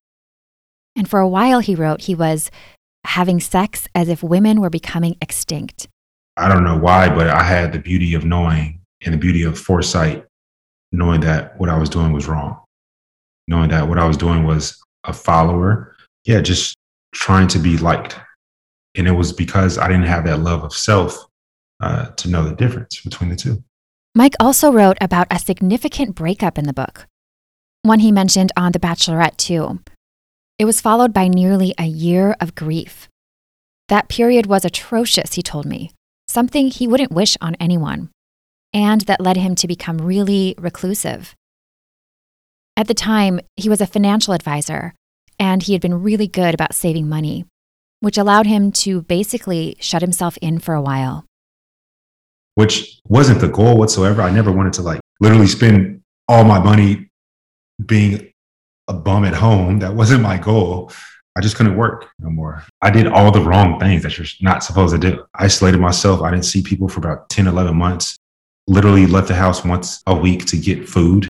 And 0.97 1.09
for 1.09 1.21
a 1.21 1.29
while, 1.29 1.61
he 1.61 1.75
wrote, 1.75 2.03
he 2.03 2.15
was 2.15 2.51
having 3.05 3.41
sex 3.41 3.89
as 3.95 4.09
if 4.09 4.23
women 4.23 4.61
were 4.61 4.71
becoming 4.71 5.17
extinct. 5.23 5.89
I 6.37 6.49
don't 6.49 6.65
know 6.65 6.79
why, 6.79 7.09
but 7.09 7.29
I 7.29 7.43
had 7.43 7.73
the 7.73 7.79
beauty 7.79 8.15
of 8.15 8.25
knowing 8.25 8.81
and 9.05 9.15
the 9.15 9.19
beauty 9.19 9.43
of 9.43 9.59
foresight, 9.59 10.27
knowing 10.93 11.21
that 11.23 11.59
what 11.59 11.69
I 11.69 11.79
was 11.79 11.89
doing 11.89 12.13
was 12.13 12.29
wrong 12.29 12.61
knowing 13.51 13.69
that 13.69 13.87
what 13.87 13.99
I 13.99 14.07
was 14.07 14.17
doing 14.17 14.45
was 14.45 14.81
a 15.05 15.13
follower. 15.13 15.95
Yeah, 16.25 16.41
just 16.41 16.77
trying 17.13 17.49
to 17.49 17.59
be 17.59 17.77
liked. 17.77 18.17
And 18.95 19.07
it 19.07 19.13
was 19.13 19.33
because 19.33 19.77
I 19.77 19.89
didn't 19.89 20.05
have 20.05 20.25
that 20.25 20.39
love 20.39 20.63
of 20.63 20.73
self 20.73 21.27
uh, 21.81 22.07
to 22.13 22.31
know 22.31 22.45
the 22.45 22.55
difference 22.55 23.01
between 23.01 23.29
the 23.29 23.37
two. 23.37 23.63
Mike 24.15 24.35
also 24.41 24.73
wrote 24.73 24.99
about 25.01 25.27
a 25.31 25.39
significant 25.39 26.15
breakup 26.15 26.59
in 26.59 26.65
the 26.65 26.73
book, 26.73 27.07
one 27.83 28.01
he 28.01 28.13
mentioned 28.13 28.53
on 28.57 28.73
The 28.73 28.81
Bachelorette, 28.81 29.37
too. 29.37 29.81
It 30.61 30.67
was 30.67 30.83
followed 30.83 31.15
by 31.15 31.27
nearly 31.27 31.75
a 31.79 31.87
year 31.87 32.37
of 32.39 32.55
grief. 32.55 33.09
That 33.89 34.11
period 34.11 34.45
was 34.45 34.63
atrocious, 34.63 35.33
he 35.33 35.43
told 35.43 35.65
me, 35.65 35.91
something 36.29 36.69
he 36.69 36.87
wouldn't 36.87 37.11
wish 37.11 37.35
on 37.41 37.55
anyone, 37.55 38.11
and 38.75 39.01
that 39.03 39.23
led 39.23 39.39
him 39.39 39.55
to 39.55 39.67
become 39.67 39.97
really 39.97 40.55
reclusive. 40.59 41.35
At 42.77 42.89
the 42.89 42.93
time, 42.93 43.41
he 43.57 43.71
was 43.71 43.81
a 43.81 43.87
financial 43.87 44.35
advisor, 44.35 44.93
and 45.39 45.63
he 45.63 45.73
had 45.73 45.81
been 45.81 46.03
really 46.03 46.29
good 46.29 46.53
about 46.53 46.75
saving 46.75 47.09
money, 47.09 47.47
which 48.01 48.19
allowed 48.19 48.45
him 48.45 48.71
to 48.85 49.01
basically 49.01 49.77
shut 49.81 50.03
himself 50.03 50.37
in 50.43 50.59
for 50.59 50.75
a 50.75 50.83
while. 50.83 51.25
Which 52.57 53.01
wasn't 53.09 53.41
the 53.41 53.49
goal 53.49 53.79
whatsoever. 53.79 54.21
I 54.21 54.31
never 54.31 54.53
wanted 54.53 54.75
to 54.75 54.83
like 54.83 55.01
literally 55.21 55.47
spend 55.47 56.03
all 56.29 56.45
my 56.45 56.59
money 56.59 57.09
being 57.87 58.30
a 58.91 58.93
bum 58.93 59.25
at 59.25 59.35
home. 59.35 59.79
That 59.79 59.95
wasn't 59.95 60.23
my 60.23 60.37
goal. 60.37 60.93
I 61.37 61.41
just 61.41 61.57
couldn't 61.57 61.77
work 61.77 62.09
no 62.19 62.29
more. 62.29 62.65
I 62.83 62.91
did 62.91 63.07
all 63.07 63.31
the 63.31 63.41
wrong 63.41 63.79
things 63.79 64.03
that 64.03 64.19
you're 64.19 64.27
not 64.41 64.65
supposed 64.65 64.93
to 64.93 64.99
do. 64.99 65.25
I 65.35 65.45
isolated 65.45 65.79
myself. 65.79 66.23
I 66.23 66.31
didn't 66.31 66.45
see 66.45 66.61
people 66.61 66.89
for 66.89 66.99
about 66.99 67.29
10, 67.31 67.47
11 67.47 67.75
months. 67.77 68.17
Literally 68.67 69.07
left 69.07 69.29
the 69.29 69.35
house 69.35 69.65
once 69.65 70.03
a 70.09 70.15
week 70.15 70.45
to 70.47 70.57
get 70.57 70.89
food. 70.89 71.29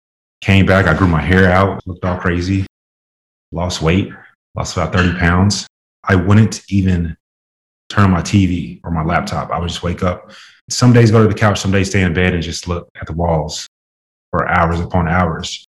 Came 0.41 0.67
back, 0.67 0.87
I 0.87 0.97
grew 0.97 1.07
my 1.07 1.21
hair 1.21 1.51
out, 1.53 1.87
looked 1.87 2.05
all 2.05 2.19
crazy, 2.19 2.67
lost 3.53 3.81
weight, 3.81 4.11
lost 4.57 4.77
about 4.77 4.93
30 4.93 5.19
pounds. 5.19 5.67
I 6.03 6.17
wouldn't 6.17 6.63
even 6.69 7.17
turn 7.91 8.05
on 8.05 8.11
my 8.11 8.23
TV 8.23 8.81
or 8.83 8.91
my 8.91 9.05
laptop. 9.05 9.51
I 9.51 9.59
would 9.59 9.69
just 9.69 9.83
wake 9.83 10.03
up. 10.03 10.33
Some 10.71 10.93
days 10.93 11.11
go 11.11 11.23
to 11.23 11.29
the 11.29 11.39
couch, 11.39 11.61
some 11.61 11.71
days 11.71 11.91
stay 11.91 12.03
in 12.03 12.15
bed 12.15 12.33
and 12.33 12.43
just 12.43 12.67
look 12.67 12.89
at 13.01 13.07
the 13.07 13.13
walls 13.13 13.69
for 14.31 14.49
hours 14.49 14.81
upon 14.81 15.07
hours. 15.07 15.67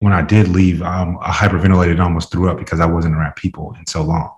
When 0.00 0.12
I 0.12 0.22
did 0.22 0.48
leave, 0.48 0.80
um, 0.82 1.18
I 1.20 1.32
hyperventilated 1.32 1.92
and 1.92 2.02
almost 2.02 2.30
threw 2.30 2.48
up 2.48 2.58
because 2.58 2.78
I 2.78 2.86
wasn't 2.86 3.16
around 3.16 3.34
people 3.34 3.74
in 3.78 3.86
so 3.86 4.02
long. 4.02 4.32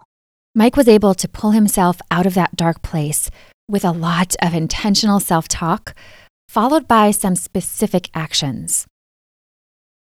Mike 0.55 0.77
was 0.77 0.89
able 0.89 1.15
to 1.15 1.29
pull 1.29 1.51
himself 1.51 2.01
out 2.11 2.27
of 2.27 2.35
that 2.35 2.57
dark 2.57 2.83
place 2.83 3.31
with 3.69 3.85
a 3.85 3.93
lot 3.93 4.35
of 4.43 4.55
intentional 4.55 5.21
self 5.21 5.47
talk, 5.49 5.95
followed 6.49 6.89
by 6.89 7.11
some 7.11 7.37
specific 7.37 8.11
actions. 8.15 8.87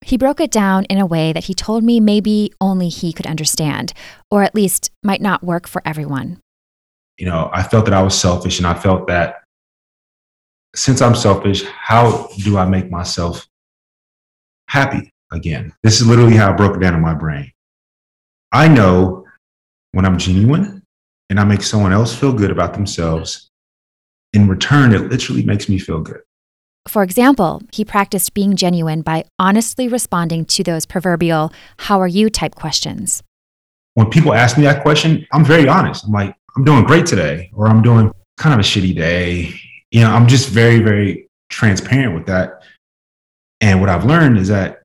He 0.01 0.17
broke 0.17 0.39
it 0.39 0.51
down 0.51 0.85
in 0.85 0.99
a 0.99 1.05
way 1.05 1.33
that 1.33 1.45
he 1.45 1.55
told 1.55 1.83
me 1.83 1.99
maybe 1.99 2.53
only 2.61 2.89
he 2.89 3.11
could 3.11 3.25
understand, 3.25 3.93
or 4.29 4.43
at 4.43 4.53
least 4.53 4.91
might 5.03 5.21
not 5.21 5.43
work 5.43 5.67
for 5.67 5.81
everyone. 5.83 6.39
You 7.17 7.25
know, 7.25 7.49
I 7.51 7.63
felt 7.63 7.85
that 7.85 7.93
I 7.93 8.03
was 8.03 8.13
selfish, 8.13 8.59
and 8.59 8.67
I 8.67 8.75
felt 8.75 9.07
that 9.07 9.41
since 10.75 11.01
I'm 11.01 11.15
selfish, 11.15 11.63
how 11.63 12.29
do 12.43 12.57
I 12.57 12.65
make 12.65 12.91
myself 12.91 13.47
happy 14.67 15.11
again? 15.31 15.73
This 15.83 16.01
is 16.01 16.07
literally 16.07 16.35
how 16.35 16.51
I 16.51 16.55
broke 16.55 16.75
it 16.75 16.79
down 16.79 16.93
in 16.93 17.01
my 17.01 17.13
brain. 17.13 17.51
I 18.51 18.67
know 18.67 19.25
when 19.91 20.05
I'm 20.05 20.17
genuine 20.17 20.83
and 21.29 21.39
I 21.39 21.43
make 21.43 21.61
someone 21.61 21.93
else 21.93 22.15
feel 22.15 22.33
good 22.33 22.51
about 22.51 22.73
themselves, 22.73 23.49
in 24.33 24.47
return, 24.47 24.93
it 24.93 25.09
literally 25.09 25.43
makes 25.43 25.69
me 25.69 25.79
feel 25.79 26.01
good. 26.01 26.21
For 26.87 27.01
example, 27.01 27.61
he 27.71 27.83
practiced 27.83 28.33
being 28.33 28.55
genuine 28.55 29.01
by 29.01 29.25
honestly 29.39 29.87
responding 29.87 30.45
to 30.45 30.63
those 30.63 30.85
proverbial, 30.85 31.51
how 31.77 31.99
are 31.99 32.07
you 32.07 32.29
type 32.29 32.53
questions. 32.53 33.23
When 33.95 34.09
people 34.09 34.33
ask 34.33 34.57
me 34.57 34.65
that 34.65 34.83
question, 34.83 35.25
I'm 35.31 35.43
very 35.43 35.67
honest. 35.67 36.05
I'm 36.05 36.11
like, 36.11 36.35
I'm 36.55 36.63
doing 36.63 36.83
great 36.83 37.05
today, 37.05 37.49
or 37.53 37.67
I'm 37.67 37.81
doing 37.81 38.11
kind 38.37 38.53
of 38.53 38.59
a 38.59 38.63
shitty 38.63 38.95
day. 38.95 39.53
You 39.91 40.01
know, 40.01 40.11
I'm 40.11 40.27
just 40.27 40.49
very, 40.49 40.79
very 40.79 41.29
transparent 41.49 42.13
with 42.13 42.27
that. 42.27 42.61
And 43.61 43.79
what 43.79 43.89
I've 43.89 44.05
learned 44.05 44.37
is 44.37 44.49
that 44.49 44.83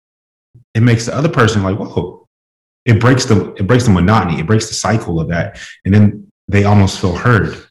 it 0.75 0.81
makes 0.81 1.07
the 1.07 1.15
other 1.15 1.29
person 1.29 1.63
like, 1.63 1.79
whoa, 1.79 2.27
it 2.85 3.01
breaks 3.01 3.25
the 3.25 3.53
it 3.55 3.67
breaks 3.67 3.85
the 3.85 3.91
monotony, 3.91 4.41
it 4.41 4.47
breaks 4.47 4.69
the 4.69 4.75
cycle 4.75 5.21
of 5.21 5.29
that. 5.29 5.59
And 5.85 5.93
then 5.93 6.31
they 6.49 6.65
almost 6.65 7.01
feel 7.01 7.17
heard. 7.17 7.67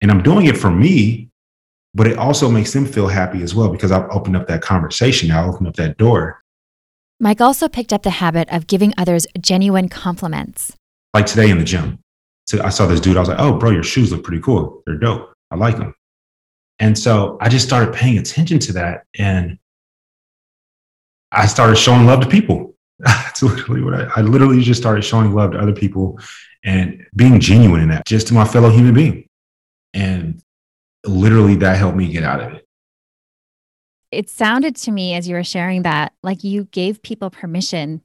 And 0.00 0.10
I'm 0.10 0.22
doing 0.22 0.46
it 0.46 0.56
for 0.56 0.70
me 0.70 1.28
but 1.94 2.06
it 2.06 2.18
also 2.18 2.50
makes 2.50 2.72
them 2.72 2.86
feel 2.86 3.08
happy 3.08 3.42
as 3.42 3.54
well 3.54 3.68
because 3.70 3.90
I've 3.90 4.08
opened 4.10 4.36
up 4.36 4.46
that 4.48 4.62
conversation. 4.62 5.30
I 5.30 5.44
opened 5.44 5.66
up 5.66 5.74
that 5.76 5.96
door. 5.96 6.42
Mike 7.20 7.40
also 7.40 7.68
picked 7.68 7.92
up 7.92 8.04
the 8.04 8.10
habit 8.10 8.48
of 8.52 8.66
giving 8.66 8.94
others 8.96 9.26
genuine 9.40 9.88
compliments. 9.88 10.76
Like 11.14 11.26
today 11.26 11.50
in 11.50 11.58
the 11.58 11.64
gym. 11.64 11.98
So 12.46 12.62
I 12.62 12.68
saw 12.68 12.86
this 12.86 13.00
dude. 13.00 13.16
I 13.16 13.20
was 13.20 13.28
like, 13.28 13.40
oh, 13.40 13.58
bro, 13.58 13.70
your 13.70 13.82
shoes 13.82 14.12
look 14.12 14.22
pretty 14.22 14.40
cool. 14.40 14.82
They're 14.86 14.96
dope. 14.96 15.32
I 15.50 15.56
like 15.56 15.76
them. 15.76 15.94
And 16.78 16.96
so 16.96 17.36
I 17.40 17.48
just 17.48 17.66
started 17.66 17.92
paying 17.92 18.18
attention 18.18 18.60
to 18.60 18.72
that. 18.74 19.04
And 19.18 19.58
I 21.32 21.46
started 21.46 21.76
showing 21.76 22.06
love 22.06 22.20
to 22.20 22.28
people. 22.28 22.74
That's 22.98 23.42
literally 23.42 23.82
what 23.82 23.94
I, 23.94 24.08
I 24.16 24.20
literally 24.22 24.62
just 24.62 24.80
started 24.80 25.02
showing 25.02 25.32
love 25.32 25.52
to 25.52 25.58
other 25.58 25.72
people 25.72 26.18
and 26.64 27.04
being 27.14 27.38
genuine 27.40 27.80
in 27.80 27.88
that, 27.90 28.06
just 28.06 28.28
to 28.28 28.34
my 28.34 28.44
fellow 28.44 28.70
human 28.70 28.94
being. 28.94 29.28
And 29.94 30.42
literally 31.06 31.54
that 31.56 31.76
helped 31.76 31.96
me 31.96 32.10
get 32.12 32.24
out 32.24 32.40
of 32.40 32.52
it. 32.54 32.64
It 34.10 34.30
sounded 34.30 34.74
to 34.76 34.90
me 34.90 35.14
as 35.14 35.28
you 35.28 35.34
were 35.34 35.44
sharing 35.44 35.82
that 35.82 36.12
like 36.22 36.42
you 36.42 36.64
gave 36.64 37.02
people 37.02 37.30
permission 37.30 38.02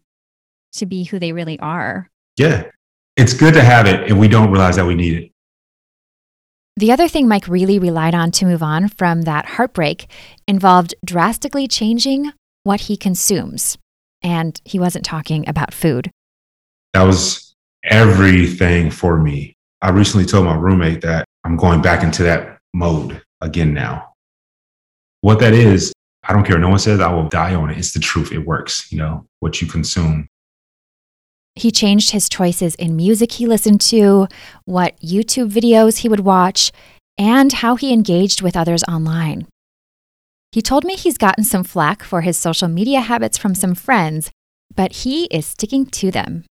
to 0.73 0.85
be 0.85 1.03
who 1.03 1.17
they 1.17 1.31
really 1.31 1.59
are. 1.59 2.09
Yeah. 2.37 2.69
It's 3.15 3.33
good 3.33 3.53
to 3.53 3.63
have 3.63 3.85
it 3.87 4.09
and 4.09 4.19
we 4.19 4.27
don't 4.27 4.51
realize 4.51 4.75
that 4.75 4.85
we 4.85 4.95
need 4.95 5.23
it. 5.23 5.31
The 6.75 6.91
other 6.91 7.07
thing 7.07 7.27
Mike 7.27 7.47
really 7.47 7.77
relied 7.77 8.15
on 8.15 8.31
to 8.31 8.45
move 8.45 8.63
on 8.63 8.89
from 8.89 9.21
that 9.21 9.45
heartbreak 9.45 10.07
involved 10.47 10.95
drastically 11.05 11.67
changing 11.67 12.33
what 12.63 12.81
he 12.81 12.97
consumes. 12.97 13.77
And 14.21 14.59
he 14.63 14.79
wasn't 14.79 15.05
talking 15.05 15.47
about 15.47 15.73
food. 15.73 16.09
That 16.93 17.03
was 17.03 17.53
everything 17.83 18.89
for 18.89 19.17
me. 19.17 19.55
I 19.81 19.89
recently 19.89 20.25
told 20.25 20.45
my 20.45 20.55
roommate 20.55 21.01
that 21.01 21.25
I'm 21.43 21.57
going 21.57 21.81
back 21.81 22.03
into 22.03 22.23
that 22.23 22.59
mode 22.73 23.21
again 23.41 23.73
now. 23.73 24.13
What 25.21 25.39
that 25.39 25.53
is, 25.53 25.93
I 26.23 26.33
don't 26.33 26.45
care. 26.45 26.57
No 26.57 26.69
one 26.69 26.79
says 26.79 27.01
I 27.01 27.11
will 27.11 27.27
die 27.27 27.53
on 27.53 27.69
it. 27.69 27.77
It's 27.77 27.93
the 27.93 27.99
truth. 27.99 28.31
It 28.31 28.39
works, 28.39 28.91
you 28.91 28.97
know, 28.97 29.25
what 29.41 29.61
you 29.61 29.67
consume. 29.67 30.27
He 31.55 31.69
changed 31.69 32.11
his 32.11 32.29
choices 32.29 32.75
in 32.75 32.95
music 32.95 33.33
he 33.33 33.45
listened 33.45 33.81
to, 33.81 34.27
what 34.65 34.99
YouTube 35.01 35.51
videos 35.51 35.97
he 35.97 36.09
would 36.09 36.21
watch, 36.21 36.71
and 37.17 37.51
how 37.51 37.75
he 37.75 37.93
engaged 37.93 38.41
with 38.41 38.57
others 38.57 38.83
online. 38.87 39.47
He 40.53 40.61
told 40.61 40.83
me 40.83 40.95
he's 40.95 41.17
gotten 41.17 41.43
some 41.43 41.63
flack 41.63 42.03
for 42.03 42.21
his 42.21 42.37
social 42.37 42.67
media 42.67 43.01
habits 43.01 43.39
from 43.39 43.55
some 43.55 43.73
friends, 43.73 44.29
but 44.75 44.91
he 44.97 45.25
is 45.31 45.47
sticking 45.47 45.87
to 45.87 46.11
them. 46.11 46.45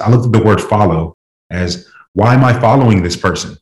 I 0.00 0.10
looked 0.10 0.26
at 0.26 0.32
the 0.32 0.46
word 0.46 0.60
follow 0.60 1.14
as 1.50 1.88
why 2.12 2.34
am 2.34 2.44
I 2.44 2.52
following 2.52 3.02
this 3.02 3.16
person? 3.16 3.58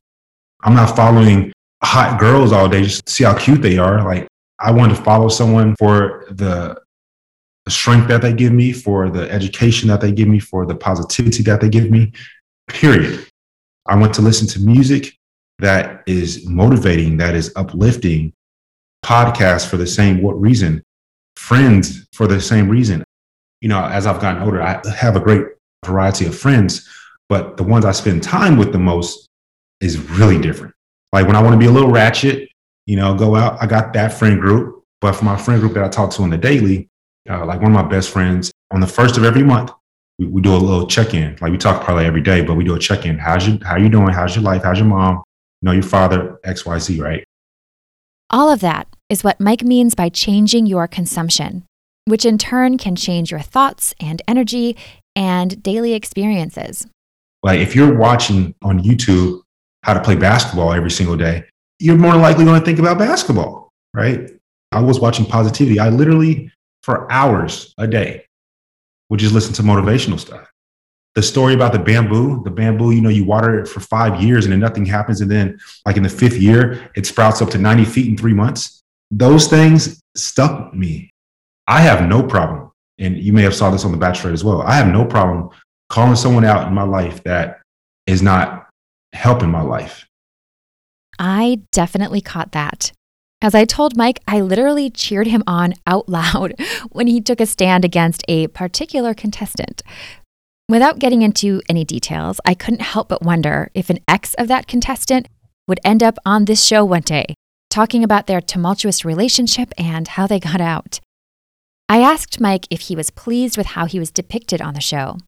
I'm 0.65 0.75
not 0.75 0.95
following 0.95 1.51
hot 1.83 2.21
girls 2.21 2.53
all 2.53 2.69
day 2.69 2.83
just 2.83 3.07
to 3.07 3.11
see 3.11 3.25
how 3.25 3.35
cute 3.39 3.63
they 3.63 3.79
are. 3.79 4.05
Like 4.05 4.29
I 4.61 4.71
want 4.71 4.95
to 4.95 5.03
follow 5.03 5.29
someone 5.29 5.77
for 5.79 6.27
the 6.31 6.79
strength 7.71 8.09
that 8.09 8.21
they 8.21 8.35
give 8.35 8.53
me, 8.53 8.71
for 8.71 9.09
the 9.09 9.31
education 9.31 9.89
that 9.89 10.03
they 10.03 10.13
give 10.13 10.29
me, 10.29 10.41
for 10.41 10.67
the 10.67 10.75
positivity 10.75 11.43
that 11.45 11.63
they 11.63 11.71
give 11.71 11.91
me. 11.91 12.13
Period. 12.69 13.27
I 13.87 13.97
want 13.97 14.13
to 14.13 14.21
listen 14.21 14.47
to 14.49 14.61
music 14.61 15.17
that 15.59 16.03
is 16.07 16.47
motivating, 16.47 17.17
that 17.17 17.35
is 17.35 17.51
uplifting, 17.57 18.35
podcasts 19.05 19.69
for 19.69 19.77
the 19.77 19.87
same 19.87 20.23
what 20.23 20.41
reason, 20.41 20.83
friends 21.37 22.07
for 22.13 22.27
the 22.27 22.41
same 22.41 22.69
reason. 22.69 23.05
You 23.61 23.69
know, 23.69 23.85
as 23.85 24.07
I've 24.07 24.21
gotten 24.21 24.43
older, 24.43 24.63
I 24.63 24.81
have 24.97 25.17
a 25.17 25.21
great 25.21 25.47
variety 25.85 26.27
of 26.27 26.37
friends, 26.37 26.89
but 27.29 27.57
the 27.57 27.63
ones 27.63 27.85
I 27.85 27.93
spend 27.93 28.23
time 28.23 28.57
with 28.57 28.73
the 28.73 28.79
most 28.79 29.29
is 29.81 29.99
really 29.99 30.41
different. 30.41 30.75
Like 31.13 31.27
when 31.27 31.37
I 31.37 31.43
want 31.43 31.55
to 31.55 31.59
be 31.59 31.67
a 31.67 31.71
little 31.71 31.91
ratchet, 31.91 32.49
you 32.87 32.97
know, 32.97 33.15
go 33.15 33.37
out, 33.37 33.63
I 33.63 33.67
got 33.67 33.93
that 33.93 34.13
friend 34.13 34.41
group. 34.41 34.83
But 35.01 35.15
for 35.15 35.25
my 35.25 35.37
friend 35.37 35.61
group 35.61 35.75
that 35.75 35.85
I 35.85 35.89
talk 35.89 36.11
to 36.13 36.23
on 36.23 36.31
the 36.31 36.39
daily, 36.39 36.89
uh, 37.29 37.45
like 37.45 37.61
one 37.61 37.75
of 37.75 37.85
my 37.85 37.89
best 37.89 38.11
friends, 38.11 38.53
on 38.71 38.81
the 38.81 38.87
first 38.87 39.17
of 39.17 39.25
every 39.25 39.43
month, 39.43 39.73
we, 40.19 40.27
we 40.27 40.41
do 40.41 40.55
a 40.55 40.57
little 40.57 40.87
check-in. 40.87 41.37
Like 41.41 41.53
we 41.53 41.59
talk 41.59 41.85
probably 41.85 42.07
every 42.07 42.21
day, 42.21 42.43
but 42.43 42.55
we 42.55 42.65
do 42.65 42.75
a 42.75 42.79
check-in. 42.79 43.19
How's 43.19 43.47
you 43.47 43.59
how 43.65 43.77
you 43.77 43.89
doing? 43.89 44.09
How's 44.09 44.35
your 44.35 44.45
life? 44.45 44.63
How's 44.63 44.79
your 44.79 44.89
mom? 44.89 45.23
You 45.61 45.67
know, 45.67 45.73
your 45.73 45.83
father, 45.83 46.39
XYZ, 46.45 47.01
right? 47.01 47.25
All 48.35 48.51
of 48.51 48.61
that 48.61 48.89
is 49.11 49.23
what 49.23 49.41
Mike 49.41 49.63
means 49.63 49.95
by 49.95 50.09
changing 50.09 50.65
your 50.65 50.89
consumption, 50.89 51.65
which 52.07 52.25
in 52.25 52.39
turn 52.39 52.79
can 52.79 52.97
change 52.97 53.31
your 53.31 53.41
thoughts 53.41 53.93
and 54.01 54.23
energy 54.27 54.75
and 55.15 55.63
daily 55.63 55.93
experiences. 55.93 56.87
Like 57.43 57.61
if 57.61 57.77
you're 57.77 57.95
watching 57.95 58.55
on 58.63 58.81
YouTube 58.81 59.43
how 59.83 59.93
to 59.93 60.01
play 60.01 60.17
basketball 60.17 60.73
every 60.73 60.91
single 60.91 61.17
day, 61.17 61.45
you're 61.79 61.99
more 61.99 62.17
likely 62.17 62.47
going 62.47 62.59
to 62.59 62.65
think 62.65 62.79
about 62.79 62.97
basketball, 62.97 63.69
right? 63.93 64.31
I 64.71 64.81
was 64.81 64.99
watching 64.99 65.27
positivity. 65.27 65.79
I 65.79 65.91
literally, 65.91 66.51
for 66.85 67.11
hours 67.13 67.75
a 67.77 67.87
day, 67.87 68.25
would 69.11 69.21
just 69.21 69.35
listen 69.35 69.53
to 69.55 69.63
motivational 69.63 70.19
stuff. 70.19 70.49
The 71.15 71.23
story 71.23 71.53
about 71.55 71.73
the 71.73 71.79
bamboo, 71.79 72.43
the 72.43 72.51
bamboo, 72.51 72.91
you 72.93 73.03
know, 73.03 73.11
you 73.11 73.25
water 73.25 73.59
it 73.59 73.69
for 73.69 73.81
five 73.81 74.23
years 74.23 74.47
and 74.47 74.53
then 74.53 74.61
nothing 74.61 74.87
happens. 74.87 75.21
And 75.21 75.31
then, 75.31 75.59
like 75.85 75.97
in 75.97 76.03
the 76.03 76.09
fifth 76.09 76.39
year, 76.39 76.91
it 76.97 77.05
sprouts 77.07 77.43
up 77.43 77.51
to 77.51 77.59
90 77.59 77.85
feet 77.85 78.09
in 78.09 78.17
three 78.17 78.33
months. 78.33 78.83
Those 79.11 79.47
things 79.47 80.01
stuck 80.17 80.73
me. 80.73 81.11
I 81.67 81.81
have 81.81 82.09
no 82.09 82.23
problem. 82.23 82.71
And 82.99 83.19
you 83.19 83.33
may 83.33 83.43
have 83.43 83.55
saw 83.55 83.71
this 83.71 83.85
on 83.85 83.93
The 83.93 83.99
Bachelor 83.99 84.33
as 84.33 84.43
well. 84.43 84.63
I 84.63 84.75
have 84.75 84.89
no 84.89 85.05
problem 85.05 85.51
calling 85.91 86.17
someone 86.17 86.45
out 86.45 86.67
in 86.67 86.75
my 86.75 86.83
life 86.83 87.23
that 87.25 87.61
is 88.07 88.23
not 88.23 88.69
helping 89.13 89.51
my 89.51 89.61
life. 89.61 90.07
I 91.19 91.61
definitely 91.73 92.21
caught 92.21 92.53
that. 92.53 92.93
As 93.43 93.55
I 93.55 93.65
told 93.65 93.97
Mike, 93.97 94.21
I 94.27 94.41
literally 94.41 94.89
cheered 94.89 95.27
him 95.27 95.43
on 95.47 95.75
out 95.87 96.09
loud 96.09 96.55
when 96.91 97.07
he 97.07 97.21
took 97.21 97.41
a 97.41 97.47
stand 97.47 97.85
against 97.85 98.25
a 98.29 98.47
particular 98.49 99.15
contestant. 99.15 99.83
Without 100.73 100.99
getting 100.99 101.21
into 101.21 101.61
any 101.69 101.85
details, 101.85 102.41
I 102.47 102.55
couldn't 102.55 102.81
help 102.81 103.11
but 103.11 103.23
wonder 103.23 103.71
if 103.75 103.91
an 103.91 103.99
ex 104.09 104.33
of 104.39 104.49
that 104.49 104.67
contestant 104.67 105.29
would 105.69 105.79
end 105.85 106.03
up 106.03 106.17
on 106.25 106.47
this 106.47 106.65
show 106.65 106.83
one 106.83 107.03
day, 107.03 107.35
talking 107.69 108.03
about 108.03 108.27
their 108.27 108.41
tumultuous 108.41 109.05
relationship 109.05 109.71
and 109.77 110.09
how 110.09 110.27
they 110.27 110.41
got 110.41 110.63
out. 110.63 110.99
I 111.91 112.01
asked 112.01 112.41
Mike 112.41 112.67
if 112.71 112.89
he 112.89 112.97
was 112.97 113.11
pleased 113.11 113.59
with 113.59 113.67
how 113.67 113.85
he 113.85 113.99
was 113.99 114.11
depicted 114.11 114.63
on 114.63 114.73
the 114.73 114.81
show. 114.81 115.19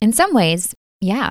In 0.00 0.12
some 0.12 0.34
ways, 0.34 0.74
yeah, 1.00 1.30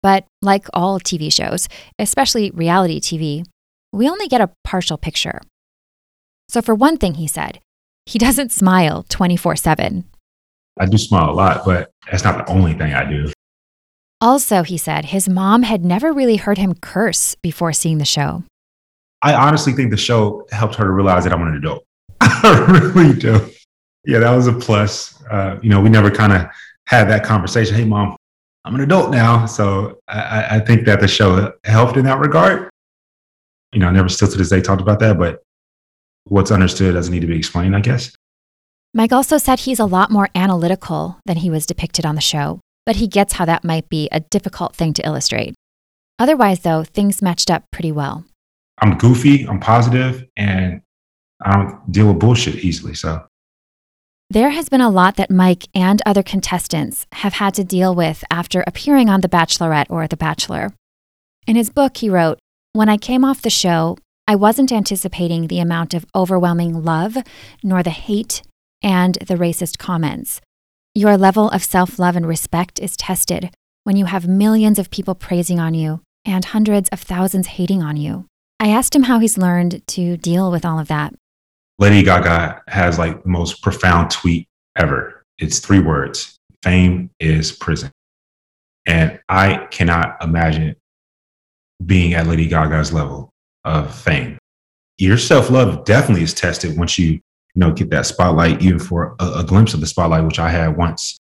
but 0.00 0.24
like 0.40 0.68
all 0.72 1.00
TV 1.00 1.32
shows, 1.32 1.68
especially 1.98 2.52
reality 2.52 3.00
TV, 3.00 3.44
we 3.92 4.08
only 4.08 4.28
get 4.28 4.40
a 4.40 4.52
partial 4.62 4.98
picture. 4.98 5.40
So, 6.48 6.62
for 6.62 6.76
one 6.76 6.98
thing, 6.98 7.14
he 7.14 7.26
said, 7.26 7.58
he 8.06 8.20
doesn't 8.20 8.52
smile 8.52 9.04
24 9.08 9.56
7. 9.56 10.04
I 10.78 10.86
do 10.86 10.98
smile 10.98 11.30
a 11.30 11.32
lot, 11.32 11.64
but 11.64 11.90
that's 12.10 12.24
not 12.24 12.44
the 12.44 12.52
only 12.52 12.74
thing 12.74 12.92
I 12.92 13.08
do. 13.08 13.32
Also, 14.20 14.62
he 14.62 14.78
said 14.78 15.06
his 15.06 15.28
mom 15.28 15.62
had 15.62 15.84
never 15.84 16.12
really 16.12 16.36
heard 16.36 16.58
him 16.58 16.74
curse 16.74 17.34
before 17.36 17.72
seeing 17.72 17.98
the 17.98 18.04
show. 18.04 18.44
I 19.22 19.34
honestly 19.34 19.72
think 19.72 19.90
the 19.90 19.96
show 19.96 20.46
helped 20.50 20.74
her 20.76 20.84
to 20.84 20.90
realize 20.90 21.24
that 21.24 21.32
I'm 21.32 21.42
an 21.42 21.54
adult. 21.54 21.84
I 22.20 22.90
really 22.94 23.18
do. 23.18 23.50
Yeah, 24.04 24.18
that 24.18 24.34
was 24.34 24.46
a 24.46 24.52
plus. 24.52 25.22
Uh, 25.30 25.58
you 25.62 25.70
know, 25.70 25.80
we 25.80 25.88
never 25.88 26.10
kind 26.10 26.32
of 26.32 26.46
had 26.86 27.08
that 27.08 27.24
conversation. 27.24 27.74
Hey, 27.74 27.84
mom, 27.84 28.16
I'm 28.64 28.74
an 28.74 28.80
adult 28.80 29.10
now. 29.10 29.46
So 29.46 29.98
I, 30.08 30.56
I 30.56 30.60
think 30.60 30.84
that 30.86 31.00
the 31.00 31.08
show 31.08 31.52
helped 31.64 31.96
in 31.96 32.04
that 32.04 32.18
regard. 32.18 32.70
You 33.72 33.80
know, 33.80 33.88
I 33.88 33.92
never 33.92 34.08
still 34.08 34.28
to 34.28 34.36
this 34.36 34.50
day 34.50 34.60
talked 34.60 34.82
about 34.82 35.00
that, 35.00 35.18
but 35.18 35.42
what's 36.24 36.50
understood 36.50 36.94
doesn't 36.94 37.12
need 37.12 37.20
to 37.20 37.26
be 37.26 37.36
explained, 37.36 37.74
I 37.74 37.80
guess. 37.80 38.12
Mike 38.96 39.12
also 39.12 39.38
said 39.38 39.58
he's 39.58 39.80
a 39.80 39.84
lot 39.84 40.12
more 40.12 40.28
analytical 40.36 41.18
than 41.26 41.38
he 41.38 41.50
was 41.50 41.66
depicted 41.66 42.06
on 42.06 42.14
the 42.14 42.20
show, 42.20 42.60
but 42.86 42.96
he 42.96 43.08
gets 43.08 43.32
how 43.34 43.44
that 43.44 43.64
might 43.64 43.88
be 43.88 44.08
a 44.12 44.20
difficult 44.20 44.76
thing 44.76 44.94
to 44.94 45.04
illustrate. 45.04 45.56
Otherwise, 46.20 46.60
though, 46.60 46.84
things 46.84 47.20
matched 47.20 47.50
up 47.50 47.64
pretty 47.72 47.90
well. 47.90 48.24
I'm 48.78 48.96
goofy, 48.96 49.48
I'm 49.48 49.58
positive, 49.58 50.24
and 50.36 50.80
I 51.44 51.56
don't 51.56 51.90
deal 51.90 52.06
with 52.06 52.20
bullshit 52.20 52.64
easily. 52.64 52.94
So 52.94 53.26
there 54.30 54.50
has 54.50 54.68
been 54.68 54.80
a 54.80 54.90
lot 54.90 55.16
that 55.16 55.30
Mike 55.30 55.64
and 55.74 56.00
other 56.06 56.22
contestants 56.22 57.08
have 57.14 57.34
had 57.34 57.54
to 57.54 57.64
deal 57.64 57.96
with 57.96 58.22
after 58.30 58.62
appearing 58.64 59.08
on 59.08 59.22
The 59.22 59.28
Bachelorette 59.28 59.90
or 59.90 60.06
The 60.06 60.16
Bachelor. 60.16 60.72
In 61.48 61.56
his 61.56 61.68
book, 61.68 61.96
he 61.96 62.08
wrote, 62.08 62.38
When 62.72 62.88
I 62.88 62.96
came 62.96 63.24
off 63.24 63.42
the 63.42 63.50
show, 63.50 63.98
I 64.28 64.36
wasn't 64.36 64.70
anticipating 64.70 65.48
the 65.48 65.58
amount 65.58 65.94
of 65.94 66.06
overwhelming 66.14 66.84
love, 66.84 67.16
nor 67.62 67.82
the 67.82 67.90
hate 67.90 68.42
and 68.84 69.16
the 69.26 69.34
racist 69.34 69.78
comments. 69.78 70.40
Your 70.94 71.16
level 71.16 71.48
of 71.48 71.64
self 71.64 71.98
love 71.98 72.14
and 72.14 72.28
respect 72.28 72.78
is 72.78 72.96
tested 72.96 73.50
when 73.82 73.96
you 73.96 74.04
have 74.04 74.28
millions 74.28 74.78
of 74.78 74.90
people 74.90 75.16
praising 75.16 75.58
on 75.58 75.74
you 75.74 76.02
and 76.24 76.44
hundreds 76.44 76.88
of 76.90 77.00
thousands 77.00 77.48
hating 77.48 77.82
on 77.82 77.96
you. 77.96 78.26
I 78.60 78.68
asked 78.68 78.94
him 78.94 79.02
how 79.04 79.18
he's 79.18 79.36
learned 79.36 79.84
to 79.88 80.16
deal 80.16 80.52
with 80.52 80.64
all 80.64 80.78
of 80.78 80.88
that. 80.88 81.14
Lady 81.78 82.04
Gaga 82.04 82.62
has 82.68 82.98
like 82.98 83.22
the 83.22 83.28
most 83.28 83.62
profound 83.62 84.10
tweet 84.10 84.46
ever. 84.76 85.24
It's 85.38 85.58
three 85.58 85.80
words 85.80 86.38
fame 86.62 87.10
is 87.20 87.52
prison. 87.52 87.90
And 88.86 89.20
I 89.28 89.66
cannot 89.70 90.16
imagine 90.22 90.76
being 91.84 92.14
at 92.14 92.26
Lady 92.26 92.46
Gaga's 92.46 92.92
level 92.92 93.30
of 93.64 93.94
fame. 93.94 94.38
Your 94.98 95.18
self 95.18 95.50
love 95.50 95.84
definitely 95.84 96.22
is 96.22 96.32
tested 96.32 96.78
once 96.78 96.98
you, 96.98 97.20
you 97.54 97.60
know, 97.60 97.72
get 97.72 97.90
that 97.90 98.06
spotlight, 98.06 98.62
even 98.62 98.78
for 98.78 99.16
a, 99.20 99.38
a 99.38 99.44
glimpse 99.44 99.74
of 99.74 99.80
the 99.80 99.86
spotlight, 99.86 100.24
which 100.24 100.38
I 100.38 100.50
had 100.50 100.76
once 100.76 101.16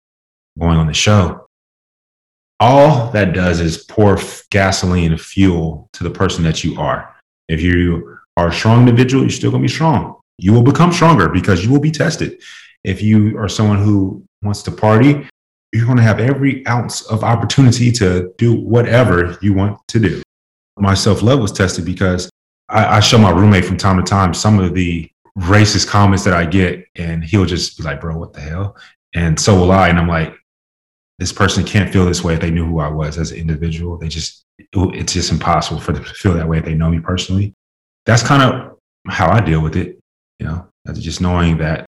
going 0.59 0.77
on 0.77 0.87
the 0.87 0.93
show. 0.93 1.47
All 2.59 3.11
that 3.11 3.33
does 3.33 3.59
is 3.59 3.83
pour 3.83 4.17
gasoline 4.49 5.11
and 5.11 5.21
fuel 5.21 5.89
to 5.93 6.03
the 6.03 6.09
person 6.09 6.43
that 6.43 6.63
you 6.63 6.79
are. 6.79 7.13
If 7.49 7.61
you 7.61 8.17
are 8.37 8.47
a 8.47 8.53
strong 8.53 8.87
individual, 8.87 9.23
you're 9.23 9.31
still 9.31 9.51
going 9.51 9.63
to 9.63 9.67
be 9.67 9.73
strong 9.73 10.19
you 10.37 10.53
will 10.53 10.63
become 10.63 10.91
stronger 10.91 11.29
because 11.29 11.63
you 11.63 11.71
will 11.71 11.79
be 11.79 11.91
tested. 11.91 12.41
If 12.83 13.01
you 13.01 13.37
are 13.37 13.47
someone 13.47 13.81
who 13.81 14.25
wants 14.41 14.63
to 14.63 14.71
party, 14.71 15.27
you're 15.71 15.85
going 15.85 15.97
to 15.97 16.03
have 16.03 16.19
every 16.19 16.65
ounce 16.67 17.01
of 17.03 17.23
opportunity 17.23 17.91
to 17.93 18.33
do 18.37 18.53
whatever 18.53 19.37
you 19.41 19.53
want 19.53 19.79
to 19.87 19.99
do. 19.99 20.21
My 20.77 20.93
self 20.93 21.21
love 21.21 21.39
was 21.39 21.51
tested 21.51 21.85
because 21.85 22.29
I, 22.67 22.97
I, 22.97 22.99
show 22.99 23.17
my 23.17 23.29
roommate 23.29 23.65
from 23.65 23.77
time 23.77 23.97
to 23.97 24.03
time 24.03 24.33
some 24.33 24.59
of 24.59 24.73
the 24.73 25.09
racist 25.37 25.87
comments 25.87 26.23
that 26.23 26.33
I 26.33 26.45
get, 26.45 26.85
and 26.95 27.23
he'll 27.23 27.45
just 27.45 27.77
be 27.77 27.83
like, 27.83 28.01
Bro, 28.01 28.17
what 28.17 28.33
the 28.33 28.41
hell? 28.41 28.77
And 29.13 29.39
so 29.39 29.57
will 29.59 29.71
I. 29.71 29.89
And 29.89 29.99
I'm 29.99 30.07
like, 30.07 30.35
This 31.19 31.31
person 31.31 31.63
can't 31.63 31.91
feel 31.91 32.05
this 32.05 32.23
way 32.23 32.35
if 32.35 32.41
they 32.41 32.51
knew 32.51 32.65
who 32.65 32.79
I 32.79 32.89
was 32.89 33.17
as 33.17 33.31
an 33.31 33.37
individual. 33.37 33.97
They 33.97 34.09
just, 34.09 34.45
it's 34.57 35.13
just 35.13 35.31
impossible 35.31 35.79
for 35.79 35.93
them 35.93 36.03
to 36.03 36.13
feel 36.13 36.33
that 36.33 36.47
way 36.47 36.59
if 36.59 36.65
they 36.65 36.75
know 36.75 36.89
me 36.89 36.99
personally. 36.99 37.53
That's 38.05 38.23
kind 38.23 38.43
of 38.43 38.77
how 39.07 39.29
I 39.29 39.41
deal 39.41 39.61
with 39.61 39.75
it. 39.75 39.99
You 40.39 40.47
know, 40.47 40.67
just 40.93 41.21
knowing 41.21 41.57
that 41.59 41.85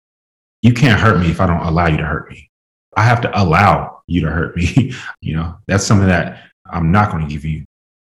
you 0.62 0.74
can't 0.74 1.00
hurt 1.00 1.20
me 1.20 1.32
if 1.32 1.42
I 1.42 1.48
don't 1.48 1.66
allow 1.66 1.88
you 1.88 1.98
to 1.98 2.06
hurt 2.06 2.30
me. 2.30 2.50
I 2.96 3.04
have 3.04 3.22
to 3.22 3.42
allow 3.42 4.02
you 4.08 4.22
to 4.22 4.30
hurt 4.30 4.56
me. 4.56 4.94
you 5.22 5.36
know, 5.36 5.58
that's 5.68 5.86
something 5.86 6.08
that 6.08 6.44
I'm 6.70 6.92
not 6.92 7.12
going 7.12 7.28
to 7.28 7.34
give 7.34 7.46
you. 7.46 7.66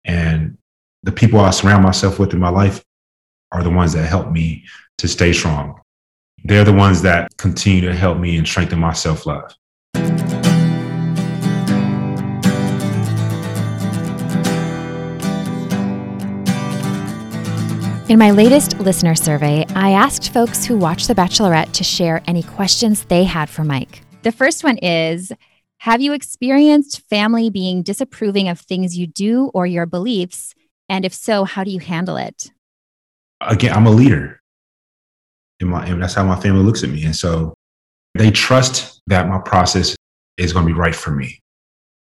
And 0.05 0.57
the 1.03 1.11
people 1.11 1.39
I 1.39 1.51
surround 1.51 1.83
myself 1.83 2.19
with 2.19 2.33
in 2.33 2.39
my 2.39 2.49
life 2.49 2.83
are 3.51 3.63
the 3.63 3.69
ones 3.69 3.93
that 3.93 4.05
help 4.05 4.31
me 4.31 4.65
to 5.01 5.07
stay 5.07 5.33
strong. 5.33 5.81
They're 6.43 6.63
the 6.63 6.73
ones 6.73 7.01
that 7.01 7.35
continue 7.37 7.81
to 7.81 7.93
help 7.93 8.19
me 8.19 8.37
and 8.37 8.47
strengthen 8.47 8.79
my 8.79 8.93
self 8.93 9.25
love. 9.25 9.53
In 18.09 18.19
my 18.19 18.31
latest 18.31 18.77
listener 18.79 19.15
survey, 19.15 19.65
I 19.73 19.91
asked 19.91 20.33
folks 20.33 20.65
who 20.65 20.77
watch 20.77 21.07
The 21.07 21.15
Bachelorette 21.15 21.71
to 21.73 21.83
share 21.83 22.21
any 22.27 22.43
questions 22.43 23.05
they 23.05 23.23
had 23.23 23.49
for 23.49 23.63
Mike. 23.63 24.01
The 24.21 24.31
first 24.31 24.63
one 24.63 24.77
is 24.79 25.31
Have 25.79 26.01
you 26.01 26.13
experienced 26.13 27.07
family 27.09 27.49
being 27.49 27.81
disapproving 27.81 28.49
of 28.49 28.59
things 28.59 28.97
you 28.97 29.07
do 29.07 29.49
or 29.53 29.65
your 29.65 29.87
beliefs? 29.87 30.53
And 30.89 31.05
if 31.05 31.13
so, 31.13 31.43
how 31.43 31.63
do 31.63 31.71
you 31.71 31.79
handle 31.79 32.17
it? 32.17 32.51
Again, 33.39 33.73
I'm 33.73 33.87
a 33.87 33.91
leader. 33.91 34.40
And, 35.61 35.69
my, 35.69 35.85
and 35.85 36.01
that's 36.01 36.13
how 36.13 36.23
my 36.23 36.39
family 36.39 36.63
looks 36.63 36.83
at 36.83 36.89
me. 36.89 37.05
And 37.05 37.15
so 37.15 37.53
they 38.15 38.31
trust 38.31 39.01
that 39.07 39.27
my 39.27 39.39
process 39.39 39.95
is 40.37 40.53
going 40.53 40.65
to 40.65 40.73
be 40.73 40.77
right 40.77 40.95
for 40.95 41.11
me. 41.11 41.39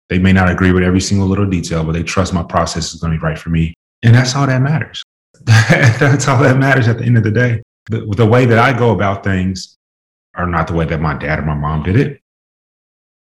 They 0.08 0.18
may 0.18 0.32
not 0.32 0.50
agree 0.50 0.72
with 0.72 0.82
every 0.82 1.00
single 1.00 1.26
little 1.26 1.48
detail, 1.48 1.84
but 1.84 1.92
they 1.92 2.02
trust 2.02 2.32
my 2.32 2.42
process 2.42 2.94
is 2.94 3.00
going 3.00 3.12
to 3.12 3.18
be 3.18 3.24
right 3.24 3.38
for 3.38 3.50
me. 3.50 3.74
And 4.02 4.14
that's 4.14 4.36
all 4.36 4.46
that 4.46 4.62
matters. 4.62 5.02
that's 5.44 6.28
all 6.28 6.42
that 6.42 6.58
matters 6.58 6.88
at 6.88 6.98
the 6.98 7.04
end 7.04 7.16
of 7.16 7.24
the 7.24 7.30
day. 7.30 7.62
The, 7.90 8.06
the 8.16 8.26
way 8.26 8.46
that 8.46 8.58
I 8.58 8.76
go 8.76 8.90
about 8.90 9.24
things 9.24 9.76
are 10.34 10.46
not 10.46 10.66
the 10.66 10.74
way 10.74 10.84
that 10.84 11.00
my 11.00 11.14
dad 11.14 11.38
or 11.38 11.42
my 11.42 11.54
mom 11.54 11.82
did 11.82 11.96
it. 11.96 12.20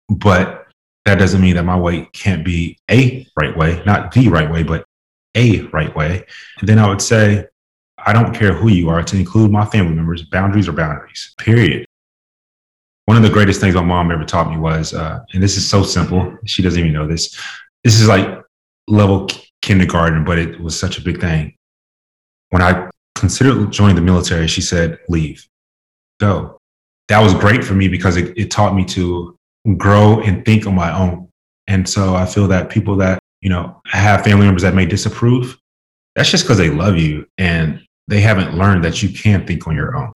But 0.10 0.68
that 1.06 1.20
doesn't 1.20 1.42
mean 1.42 1.56
that 1.56 1.64
my 1.64 1.78
way 1.78 2.10
can't 2.14 2.44
be 2.44 2.78
a 2.92 3.26
right 3.38 3.56
way, 3.56 3.82
not 3.86 4.12
the 4.12 4.30
right 4.30 4.50
way, 4.52 4.64
but 4.64 4.86
a 5.36 5.62
right 5.68 5.96
way. 5.96 6.26
And 6.60 6.68
then 6.68 6.80
I 6.80 6.88
would 6.88 7.02
say, 7.02 7.46
I 8.08 8.14
don't 8.14 8.34
care 8.34 8.54
who 8.54 8.70
you 8.70 8.90
are, 8.90 9.04
to 9.04 9.18
include 9.18 9.52
my 9.52 9.66
family 9.66 9.94
members, 9.94 10.24
boundaries 10.24 10.68
are 10.68 10.74
boundaries, 10.74 11.34
period. 11.38 11.86
One 13.06 13.18
of 13.18 13.24
the 13.24 13.30
greatest 13.30 13.62
things 13.62 13.76
my 13.76 13.82
mom 13.82 14.12
ever 14.12 14.26
taught 14.26 14.50
me 14.50 14.58
was, 14.58 14.94
uh, 14.94 15.20
and 15.34 15.44
this 15.44 15.58
is 15.58 15.70
so 15.70 15.84
simple, 15.84 16.36
she 16.46 16.62
doesn't 16.62 16.80
even 16.80 16.94
know 16.94 17.08
this. 17.08 17.38
This 17.84 18.00
is 18.00 18.08
like 18.08 18.42
level 18.88 19.28
kindergarten, 19.62 20.24
but 20.26 20.40
it 20.40 20.60
was 20.60 20.78
such 20.78 20.98
a 20.98 21.02
big 21.02 21.22
thing 21.22 21.58
when 22.50 22.62
I 22.62 22.90
considered 23.16 23.72
joining 23.72 23.96
the 23.96 24.02
military, 24.02 24.48
she 24.48 24.62
said, 24.62 25.00
leave, 25.10 25.48
go. 26.20 26.58
That 27.08 27.22
was 27.22 27.34
great 27.34 27.64
for 27.64 27.74
me 27.74 27.88
because 27.88 28.18
it, 28.18 28.38
it 28.38 28.52
taught 28.52 28.76
me 28.76 28.86
to 28.86 29.38
grow 29.78 30.22
and 30.22 30.44
think 30.46 30.66
on 30.68 30.76
my 30.76 30.98
own. 30.98 31.30
And 31.68 31.88
so 31.88 32.16
I 32.16 32.26
feel 32.26 32.48
that 32.48 32.70
people 32.70 32.96
that, 32.98 33.20
you 33.42 33.50
know, 33.50 33.82
have 33.86 34.24
family 34.24 34.46
members 34.46 34.64
that 34.64 34.76
may 34.76 34.86
disapprove, 34.86 35.58
that's 36.16 36.30
just 36.30 36.44
because 36.44 36.58
they 36.58 36.70
love 36.70 36.98
you 36.98 37.26
and 37.38 37.82
they 38.08 38.22
haven't 38.22 38.58
learned 38.58 38.84
that 38.84 39.02
you 39.04 39.10
can 39.10 39.46
think 39.46 39.68
on 39.68 39.76
your 39.76 39.96
own. 39.96 40.12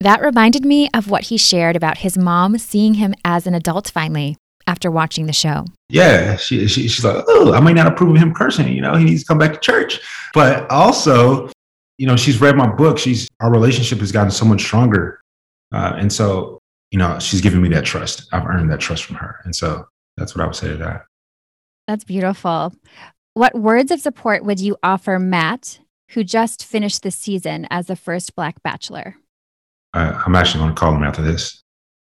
That 0.00 0.20
reminded 0.20 0.64
me 0.64 0.88
of 0.92 1.08
what 1.08 1.24
he 1.24 1.38
shared 1.38 1.76
about 1.76 1.98
his 1.98 2.18
mom 2.18 2.58
seeing 2.58 2.94
him 2.94 3.14
as 3.24 3.46
an 3.46 3.54
adult 3.54 3.90
finally 3.90 4.36
after 4.66 4.90
watching 4.90 5.26
the 5.26 5.32
show. 5.32 5.64
Yeah, 5.88 6.36
she, 6.36 6.66
she 6.68 6.88
she's 6.88 7.04
like, 7.04 7.24
oh, 7.28 7.52
I 7.52 7.60
might 7.60 7.74
not 7.74 7.86
approve 7.86 8.10
of 8.10 8.16
him 8.20 8.34
cursing. 8.34 8.68
You 8.68 8.80
know, 8.80 8.94
he 8.96 9.04
needs 9.04 9.22
to 9.22 9.26
come 9.26 9.38
back 9.38 9.52
to 9.52 9.60
church. 9.60 10.00
But 10.32 10.70
also, 10.70 11.50
you 11.98 12.06
know, 12.06 12.16
she's 12.16 12.40
read 12.40 12.56
my 12.56 12.66
book. 12.66 12.98
She's 12.98 13.28
our 13.40 13.50
relationship 13.50 14.00
has 14.00 14.12
gotten 14.12 14.30
so 14.30 14.44
much 14.44 14.62
stronger, 14.62 15.20
uh, 15.72 15.94
and 15.96 16.12
so 16.12 16.58
you 16.90 16.98
know, 16.98 17.18
she's 17.18 17.40
given 17.40 17.60
me 17.60 17.68
that 17.70 17.84
trust. 17.84 18.28
I've 18.32 18.46
earned 18.46 18.70
that 18.70 18.80
trust 18.80 19.04
from 19.04 19.16
her, 19.16 19.40
and 19.44 19.54
so 19.54 19.86
that's 20.16 20.34
what 20.34 20.42
I 20.42 20.46
would 20.46 20.56
say 20.56 20.68
to 20.68 20.76
that. 20.76 21.06
That's 21.88 22.04
beautiful. 22.04 22.72
What 23.34 23.54
words 23.54 23.90
of 23.90 24.00
support 24.00 24.44
would 24.44 24.60
you 24.60 24.76
offer 24.82 25.18
Matt, 25.18 25.80
who 26.10 26.24
just 26.24 26.64
finished 26.64 27.02
the 27.02 27.10
season 27.10 27.66
as 27.70 27.86
the 27.86 27.96
first 27.96 28.34
Black 28.34 28.62
Bachelor? 28.62 29.16
Uh, 29.92 30.20
I'm 30.26 30.34
actually 30.34 30.60
going 30.60 30.74
to 30.74 30.80
call 30.80 30.94
him 30.94 31.02
after 31.02 31.22
this. 31.22 31.62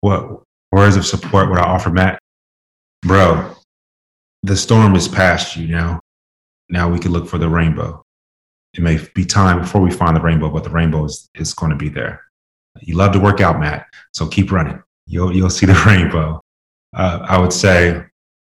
What 0.01 0.43
words 0.71 0.95
of 0.95 1.05
support 1.05 1.49
would 1.49 1.59
I 1.59 1.63
offer 1.63 1.89
Matt? 1.89 2.19
Bro, 3.01 3.55
the 4.43 4.55
storm 4.55 4.95
is 4.95 5.07
past 5.07 5.55
you 5.55 5.67
now. 5.67 5.99
Now 6.69 6.89
we 6.89 6.99
can 6.99 7.11
look 7.11 7.27
for 7.27 7.37
the 7.37 7.49
rainbow. 7.49 8.03
It 8.73 8.81
may 8.81 8.99
be 9.13 9.25
time 9.25 9.59
before 9.59 9.81
we 9.81 9.91
find 9.91 10.15
the 10.15 10.21
rainbow, 10.21 10.49
but 10.49 10.63
the 10.63 10.69
rainbow 10.69 11.05
is, 11.05 11.29
is 11.35 11.53
going 11.53 11.71
to 11.71 11.75
be 11.75 11.89
there. 11.89 12.21
You 12.79 12.95
love 12.95 13.11
to 13.13 13.19
work 13.19 13.41
out, 13.41 13.59
Matt, 13.59 13.85
so 14.13 14.27
keep 14.27 14.51
running. 14.51 14.81
You'll, 15.07 15.35
you'll 15.35 15.49
see 15.49 15.65
the 15.65 15.73
rainbow. 15.85 16.39
Uh, 16.95 17.25
I 17.27 17.37
would 17.37 17.53
say, 17.53 18.03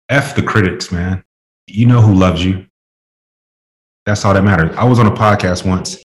F 0.09 0.35
the 0.35 0.43
critics, 0.43 0.91
man. 0.91 1.23
You 1.67 1.87
know 1.87 2.01
who 2.01 2.13
loves 2.13 2.43
you. 2.43 2.65
That's 4.05 4.25
all 4.25 4.33
that 4.33 4.43
matters. 4.43 4.75
I 4.75 4.83
was 4.83 4.99
on 4.99 5.07
a 5.07 5.11
podcast 5.11 5.65
once. 5.65 6.03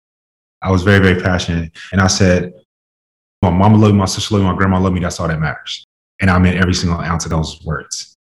I 0.62 0.70
was 0.70 0.82
very, 0.82 0.98
very 0.98 1.20
passionate. 1.20 1.72
And 1.92 2.00
I 2.00 2.06
said, 2.06 2.52
My 3.42 3.50
mama 3.50 3.76
loved 3.76 3.94
me, 3.94 4.00
my 4.00 4.06
sister 4.06 4.34
loved 4.34 4.44
me, 4.44 4.50
my 4.50 4.56
grandma 4.56 4.80
loved 4.80 4.94
me. 4.94 5.00
That's 5.00 5.20
all 5.20 5.28
that 5.28 5.40
matters. 5.40 5.84
And 6.20 6.30
I 6.30 6.38
meant 6.38 6.56
every 6.56 6.74
single 6.74 7.00
ounce 7.00 7.24
of 7.24 7.30
those 7.30 7.62
words. 7.64 8.14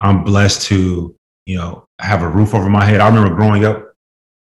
I'm 0.00 0.24
blessed 0.24 0.62
to, 0.68 1.14
you 1.46 1.56
know, 1.56 1.84
have 2.00 2.22
a 2.22 2.28
roof 2.28 2.54
over 2.54 2.68
my 2.68 2.84
head. 2.84 3.00
I 3.00 3.08
remember 3.08 3.34
growing 3.34 3.64
up 3.64 3.92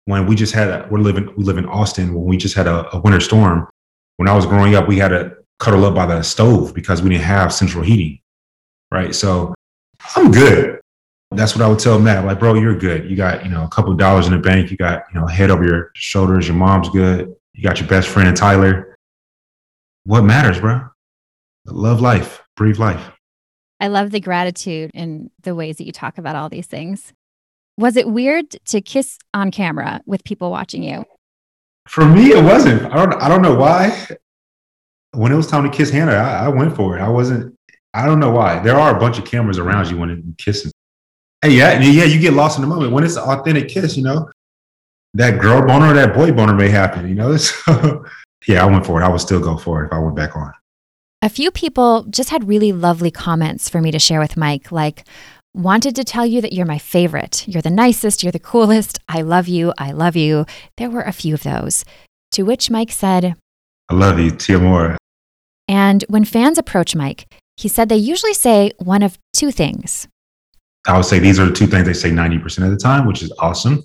when 0.07 0.27
we 0.27 0.35
just 0.35 0.55
had 0.55 0.69
a, 0.69 0.89
we're 0.91 1.01
living 1.01 1.33
we 1.37 1.45
live 1.45 1.59
in 1.59 1.67
Austin 1.67 2.15
when 2.15 2.25
we 2.25 2.37
just 2.37 2.55
had 2.55 2.67
a, 2.67 2.95
a 2.95 3.01
winter 3.01 3.21
storm. 3.21 3.69
When 4.17 4.29
I 4.29 4.35
was 4.35 4.47
growing 4.47 4.75
up, 4.75 4.87
we 4.87 4.99
had 4.99 5.09
to 5.09 5.37
cuddle 5.59 5.85
up 5.85 5.95
by 5.95 6.07
the 6.07 6.23
stove 6.23 6.75
because 6.75 7.03
we 7.03 7.11
didn't 7.11 7.25
have 7.25 7.53
central 7.53 7.85
heating. 7.85 8.21
Right. 8.91 9.15
So 9.15 9.55
I'm 10.17 10.31
good. 10.31 10.81
That's 11.37 11.55
what 11.55 11.65
I 11.65 11.69
would 11.69 11.79
tell 11.79 11.99
Matt. 11.99 12.25
Like, 12.25 12.39
bro, 12.39 12.55
you're 12.55 12.77
good. 12.77 13.09
You 13.09 13.17
got, 13.17 13.45
you 13.45 13.51
know, 13.51 13.65
a 13.65 13.69
couple 13.69 13.93
of 13.93 13.99
dollars 13.99 14.27
in 14.27 14.33
the 14.33 14.39
bank. 14.39 14.71
You 14.71 14.77
got, 14.77 15.05
you 15.13 15.21
know, 15.21 15.27
head 15.27 15.51
over 15.51 15.65
your 15.65 15.91
shoulders. 15.95 16.49
Your 16.49 16.57
mom's 16.57 16.89
good. 16.89 17.35
You 17.53 17.63
got 17.63 17.81
your 17.81 17.89
best 17.89 18.09
friend 18.09 18.37
Tyler. 18.37 18.97
What 20.05 20.23
matters, 20.23 20.61
bro? 20.61 20.83
Love 21.67 22.01
life, 22.01 22.43
breathe 22.57 22.79
life. 22.79 23.11
I 23.81 23.89
love 23.89 24.11
the 24.11 24.21
gratitude 24.21 24.91
and 24.95 25.31
the 25.43 25.55
ways 25.55 25.77
that 25.77 25.85
you 25.85 25.93
talk 25.93 26.19
about 26.19 26.37
all 26.37 26.49
these 26.49 26.67
things. 26.67 27.13
Was 27.77 27.97
it 27.97 28.09
weird 28.09 28.51
to 28.67 28.81
kiss 28.81 29.19
on 29.33 29.51
camera 29.51 30.01
with 30.07 30.25
people 30.25 30.51
watching 30.51 30.83
you? 30.83 31.05
For 31.89 32.05
me, 32.07 32.29
it 32.29 32.43
wasn't. 32.43 32.83
I 32.85 32.97
don't. 32.97 33.15
I 33.23 33.29
don't 33.29 33.43
know 33.43 33.55
why. 33.55 34.09
When 35.13 35.33
it 35.33 35.37
was 35.37 35.47
time 35.47 35.65
to 35.65 35.77
kiss 35.77 35.91
Hannah, 35.91 36.13
I, 36.13 36.47
I 36.47 36.49
went 36.49 36.75
for 36.77 36.97
it. 36.97 37.01
I 37.01 37.09
wasn't. 37.09 37.57
I 37.93 38.07
don't 38.07 38.21
know 38.21 38.31
why. 38.31 38.59
There 38.61 38.77
are 38.77 38.97
a 38.97 38.99
bunch 38.99 39.19
of 39.19 39.25
cameras 39.25 39.59
around 39.59 39.91
you 39.91 39.99
when 39.99 40.09
you're 40.09 40.35
kissing. 40.39 40.73
Hey, 41.45 41.51
yeah, 41.51 41.79
yeah, 41.79 42.05
you 42.05 42.19
get 42.19 42.33
lost 42.33 42.57
in 42.57 42.63
the 42.63 42.69
moment 42.69 42.93
when 42.93 43.05
it's 43.05 43.17
an 43.17 43.25
authentic 43.25 43.69
kiss. 43.69 43.99
You 43.99 44.03
know, 44.03 44.31
that 45.13 45.39
girl 45.39 45.61
boner 45.61 45.91
or 45.91 45.93
that 45.93 46.15
boy 46.15 46.33
boner 46.33 46.55
may 46.55 46.71
happen. 46.71 47.07
You 47.07 47.15
know, 47.15 47.37
so 47.37 48.03
yeah, 48.49 48.65
I 48.65 48.67
went 48.67 48.87
for 48.87 48.99
it. 48.99 49.05
I 49.05 49.11
would 49.11 49.21
still 49.21 49.41
go 49.41 49.59
for 49.59 49.83
it 49.83 49.89
if 49.89 49.93
I 49.93 49.99
went 49.99 50.17
back 50.17 50.35
on. 50.37 50.55
A 51.21 51.29
few 51.29 51.51
people 51.51 52.05
just 52.05 52.31
had 52.31 52.49
really 52.49 52.73
lovely 52.73 53.11
comments 53.11 53.69
for 53.69 53.83
me 53.83 53.91
to 53.91 53.99
share 53.99 54.21
with 54.21 54.39
Mike, 54.39 54.73
like, 54.73 55.05
wanted 55.53 55.95
to 55.97 56.05
tell 56.05 56.25
you 56.25 56.41
that 56.41 56.55
you're 56.55 56.65
my 56.65 56.79
favorite. 56.79 57.47
You're 57.47 57.61
the 57.61 57.69
nicest. 57.69 58.23
You're 58.23 58.33
the 58.33 58.39
coolest. 58.39 58.99
I 59.07 59.21
love 59.21 59.47
you. 59.47 59.75
I 59.77 59.93
love 59.93 60.17
you. 60.17 60.47
There 60.79 60.89
were 60.89 61.03
a 61.03 61.13
few 61.13 61.35
of 61.35 61.43
those. 61.43 61.85
To 62.33 62.43
which 62.45 62.71
Mike 62.71 62.91
said, 62.91 63.37
I 63.91 63.95
love 63.95 64.19
you, 64.19 64.31
Tia 64.31 64.97
And 65.69 66.05
when 66.09 66.25
fans 66.25 66.57
approach 66.57 66.97
Mike, 66.97 67.27
he 67.59 67.69
said 67.69 67.91
they 67.91 67.97
usually 67.97 68.33
say 68.33 68.73
one 68.79 69.03
of 69.03 69.19
two 69.35 69.51
things. 69.51 70.09
I 70.87 70.97
would 70.97 71.07
say 71.07 71.19
these 71.19 71.39
are 71.39 71.47
the 71.47 71.53
two 71.53 71.67
things 71.67 71.87
they 71.87 71.95
say 71.95 72.11
90% 72.11 72.65
of 72.65 72.71
the 72.71 72.77
time, 72.77 73.07
which 73.07 73.23
is 73.23 73.33
awesome. 73.39 73.83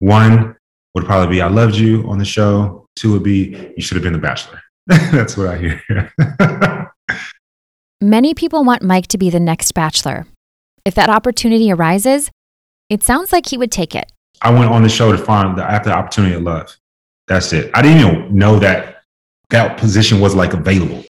One 0.00 0.56
would 0.94 1.04
probably 1.04 1.36
be, 1.36 1.42
I 1.42 1.48
loved 1.48 1.76
you 1.76 2.08
on 2.08 2.18
the 2.18 2.24
show. 2.24 2.86
Two 2.96 3.12
would 3.12 3.22
be, 3.22 3.72
you 3.76 3.82
should 3.82 3.96
have 3.96 4.02
been 4.02 4.12
the 4.12 4.18
bachelor. 4.18 4.60
That's 4.86 5.36
what 5.36 5.46
I 5.46 5.58
hear. 5.58 6.92
Many 8.00 8.34
people 8.34 8.64
want 8.64 8.82
Mike 8.82 9.06
to 9.08 9.18
be 9.18 9.30
the 9.30 9.38
next 9.38 9.72
bachelor. 9.72 10.26
If 10.84 10.94
that 10.94 11.10
opportunity 11.10 11.70
arises, 11.70 12.30
it 12.88 13.02
sounds 13.02 13.32
like 13.32 13.46
he 13.46 13.58
would 13.58 13.70
take 13.70 13.94
it. 13.94 14.10
I 14.42 14.50
went 14.50 14.70
on 14.70 14.82
the 14.82 14.88
show 14.88 15.12
to 15.12 15.18
find 15.18 15.56
the 15.56 15.62
after 15.62 15.90
opportunity 15.90 16.34
of 16.34 16.42
love. 16.42 16.76
That's 17.28 17.52
it. 17.52 17.70
I 17.74 17.82
didn't 17.82 17.98
even 17.98 18.36
know 18.36 18.58
that 18.58 19.02
that 19.50 19.78
position 19.78 20.20
was 20.20 20.34
like 20.34 20.54
available. 20.54 21.04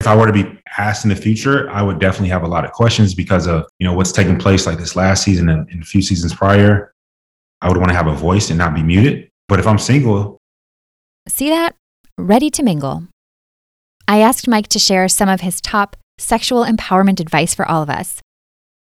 If 0.00 0.06
I 0.06 0.16
were 0.16 0.26
to 0.26 0.32
be 0.32 0.58
asked 0.78 1.04
in 1.04 1.10
the 1.10 1.16
future, 1.16 1.68
I 1.70 1.82
would 1.82 1.98
definitely 1.98 2.30
have 2.30 2.42
a 2.42 2.48
lot 2.48 2.64
of 2.64 2.72
questions 2.72 3.14
because 3.14 3.46
of 3.46 3.66
you 3.78 3.86
know 3.86 3.92
what's 3.92 4.12
taking 4.12 4.38
place 4.38 4.66
like 4.66 4.78
this 4.78 4.96
last 4.96 5.22
season 5.22 5.48
and, 5.50 5.68
and 5.68 5.82
a 5.82 5.84
few 5.84 6.00
seasons 6.00 6.34
prior. 6.34 6.94
I 7.60 7.68
would 7.68 7.76
want 7.76 7.90
to 7.90 7.96
have 7.96 8.06
a 8.06 8.14
voice 8.14 8.48
and 8.48 8.58
not 8.58 8.74
be 8.74 8.82
muted. 8.82 9.30
But 9.48 9.58
if 9.58 9.66
I'm 9.66 9.78
single, 9.78 10.38
see 11.28 11.50
that 11.50 11.74
ready 12.16 12.50
to 12.50 12.62
mingle. 12.62 13.04
I 14.08 14.20
asked 14.20 14.48
Mike 14.48 14.68
to 14.68 14.78
share 14.78 15.08
some 15.08 15.28
of 15.28 15.42
his 15.42 15.60
top 15.60 15.96
sexual 16.18 16.64
empowerment 16.64 17.20
advice 17.20 17.54
for 17.54 17.66
all 17.66 17.82
of 17.82 17.90
us. 17.90 18.22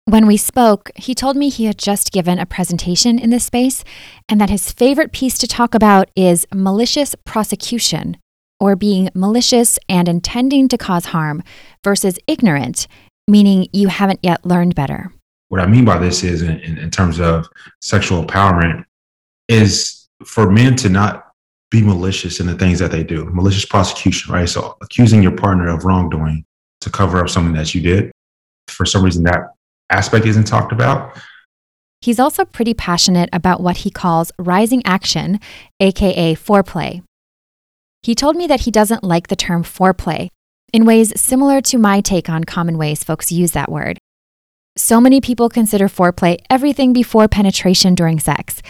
When 0.05 0.25
we 0.25 0.37
spoke, 0.37 0.91
he 0.95 1.13
told 1.13 1.37
me 1.37 1.49
he 1.49 1.65
had 1.65 1.77
just 1.77 2.11
given 2.11 2.39
a 2.39 2.45
presentation 2.45 3.19
in 3.19 3.29
this 3.29 3.45
space 3.45 3.83
and 4.27 4.41
that 4.41 4.49
his 4.49 4.71
favorite 4.71 5.11
piece 5.11 5.37
to 5.37 5.47
talk 5.47 5.75
about 5.75 6.09
is 6.15 6.47
malicious 6.53 7.15
prosecution, 7.25 8.17
or 8.61 8.75
being 8.75 9.09
malicious 9.15 9.77
and 9.89 10.07
intending 10.07 10.69
to 10.69 10.77
cause 10.77 11.05
harm, 11.05 11.43
versus 11.83 12.17
ignorant, 12.27 12.87
meaning 13.27 13.67
you 13.73 13.87
haven't 13.87 14.19
yet 14.21 14.45
learned 14.45 14.75
better. 14.75 15.11
What 15.49 15.59
I 15.59 15.65
mean 15.65 15.83
by 15.83 15.97
this 15.97 16.23
is, 16.23 16.43
in, 16.43 16.59
in, 16.59 16.91
terms 16.91 17.19
of 17.19 17.47
sexual 17.81 18.23
empowerment, 18.23 18.85
is 19.49 20.07
for 20.23 20.49
men 20.49 20.75
to 20.77 20.89
not 20.89 21.31
be 21.71 21.81
malicious 21.81 22.39
in 22.39 22.45
the 22.45 22.55
things 22.55 22.79
that 22.79 22.91
they 22.91 23.03
do. 23.03 23.25
Malicious 23.25 23.65
prosecution, 23.65 24.31
right? 24.31 24.47
So 24.47 24.77
accusing 24.81 25.23
your 25.23 25.35
partner 25.35 25.67
of 25.67 25.83
wrongdoing 25.83 26.45
to 26.81 26.89
cover 26.89 27.19
up 27.19 27.29
something 27.29 27.53
that 27.53 27.73
you 27.73 27.81
did. 27.81 28.11
For 28.67 28.85
some 28.85 29.03
reason, 29.03 29.23
that 29.23 29.53
aspect 29.89 30.25
isn't 30.25 30.45
talked 30.45 30.71
about. 30.71 31.17
He's 32.01 32.19
also 32.19 32.45
pretty 32.45 32.73
passionate 32.73 33.29
about 33.33 33.61
what 33.61 33.77
he 33.77 33.89
calls 33.89 34.31
rising 34.37 34.81
action, 34.85 35.39
aka 35.79 36.35
foreplay. 36.35 37.01
He 38.03 38.15
told 38.15 38.35
me 38.35 38.47
that 38.47 38.61
he 38.61 38.71
doesn't 38.71 39.03
like 39.03 39.27
the 39.27 39.35
term 39.35 39.63
foreplay 39.63 40.29
in 40.73 40.85
ways 40.85 41.19
similar 41.19 41.61
to 41.61 41.77
my 41.77 42.01
take 42.01 42.29
on 42.29 42.43
common 42.43 42.77
ways 42.77 43.03
folks 43.03 43.31
use 43.31 43.51
that 43.51 43.71
word. 43.71 43.99
So 44.77 44.99
many 45.01 45.21
people 45.21 45.49
consider 45.49 45.87
foreplay 45.87 46.37
everything 46.49 46.93
before 46.93 47.27
penetration 47.27 47.93
during 47.93 48.19
sex, 48.19 48.61